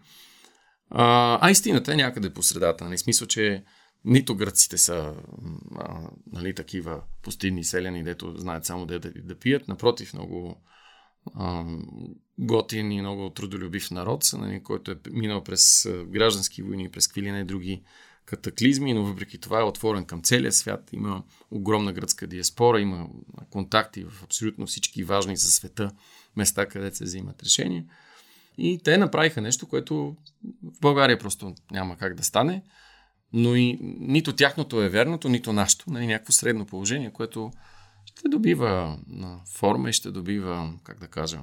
А, 0.90 1.38
а 1.42 1.50
истината 1.50 1.92
е 1.92 1.96
някъде 1.96 2.34
по 2.34 2.42
средата. 2.42 2.84
Нали? 2.84 2.98
Смисъл, 2.98 3.28
че 3.28 3.64
нито 4.04 4.36
гръците 4.36 4.78
са 4.78 5.14
а, 5.78 6.00
нали, 6.32 6.54
такива 6.54 7.02
пустинни 7.22 7.64
селяни, 7.64 8.04
дето 8.04 8.34
знаят 8.36 8.64
само 8.64 8.86
да, 8.86 9.00
да, 9.00 9.12
да 9.24 9.38
пият. 9.38 9.68
Напротив, 9.68 10.14
много 10.14 10.62
а, 11.34 11.64
готин 12.38 12.92
и 12.92 13.00
много 13.00 13.30
трудолюбив 13.30 13.90
народ, 13.90 14.24
нали, 14.32 14.62
който 14.62 14.90
е 14.90 14.96
минал 15.10 15.44
през 15.44 15.88
граждански 16.06 16.62
войни, 16.62 16.90
през 16.90 17.06
какви 17.06 17.40
и 17.40 17.44
други 17.44 17.82
катаклизми, 18.28 18.94
но 18.94 19.04
въпреки 19.04 19.38
това 19.38 19.60
е 19.60 19.64
отворен 19.64 20.04
към 20.04 20.22
целия 20.22 20.52
свят. 20.52 20.90
Има 20.92 21.22
огромна 21.50 21.92
гръцка 21.92 22.26
диаспора, 22.26 22.80
има 22.80 23.08
контакти 23.50 24.04
в 24.04 24.24
абсолютно 24.24 24.66
всички 24.66 25.04
важни 25.04 25.36
за 25.36 25.52
света 25.52 25.90
места, 26.36 26.66
където 26.66 26.96
се 26.96 27.04
взимат 27.04 27.42
решения. 27.42 27.84
И 28.58 28.80
те 28.84 28.98
направиха 28.98 29.40
нещо, 29.40 29.68
което 29.68 30.16
в 30.62 30.80
България 30.80 31.18
просто 31.18 31.54
няма 31.70 31.96
как 31.96 32.14
да 32.14 32.22
стане, 32.22 32.62
но 33.32 33.54
и 33.54 33.78
нито 34.00 34.36
тяхното 34.36 34.82
е 34.82 34.88
верното, 34.88 35.28
нито 35.28 35.52
нашето. 35.52 35.90
Нали, 35.90 36.06
някакво 36.06 36.32
средно 36.32 36.66
положение, 36.66 37.12
което 37.12 37.50
ще 38.04 38.28
добива 38.28 38.98
форма 39.54 39.90
и 39.90 39.92
ще 39.92 40.10
добива, 40.10 40.74
как 40.84 41.00
да 41.00 41.08
кажа, 41.08 41.40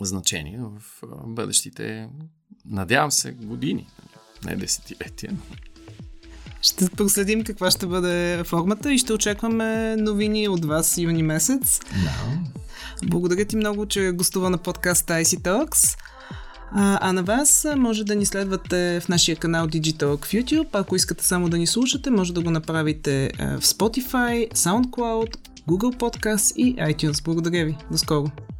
значение 0.00 0.58
в 0.60 0.82
бъдещите, 1.26 2.08
надявам 2.64 3.10
се, 3.10 3.32
години, 3.32 3.86
не 4.44 4.56
десетилетия. 4.56 5.36
Ще 6.62 6.88
проследим 6.88 7.44
каква 7.44 7.70
ще 7.70 7.86
бъде 7.86 8.42
формата 8.44 8.92
и 8.92 8.98
ще 8.98 9.12
очакваме 9.12 9.96
новини 9.96 10.48
от 10.48 10.64
вас 10.64 10.98
юни 10.98 11.22
месец. 11.22 11.78
No. 11.78 12.38
Благодаря 13.04 13.44
ти 13.44 13.56
много, 13.56 13.86
че 13.86 14.10
гостува 14.10 14.50
на 14.50 14.58
подкаста 14.58 15.12
IC 15.12 15.40
Talks. 15.40 15.98
А, 16.74 16.98
а 17.08 17.12
на 17.12 17.22
вас 17.22 17.66
може 17.76 18.04
да 18.04 18.14
ни 18.14 18.26
следвате 18.26 19.00
в 19.00 19.08
нашия 19.08 19.36
канал 19.36 19.66
Digitalk 19.66 20.24
в 20.24 20.32
YouTube. 20.32 20.68
Ако 20.72 20.96
искате 20.96 21.26
само 21.26 21.48
да 21.48 21.58
ни 21.58 21.66
слушате, 21.66 22.10
може 22.10 22.34
да 22.34 22.42
го 22.42 22.50
направите 22.50 23.30
в 23.38 23.62
Spotify, 23.62 24.52
SoundCloud, 24.52 25.36
Google 25.68 25.96
Podcast 25.96 26.54
и 26.56 26.76
iTunes. 26.76 27.24
Благодаря 27.24 27.64
ви. 27.64 27.76
До 27.90 27.98
скоро! 27.98 28.51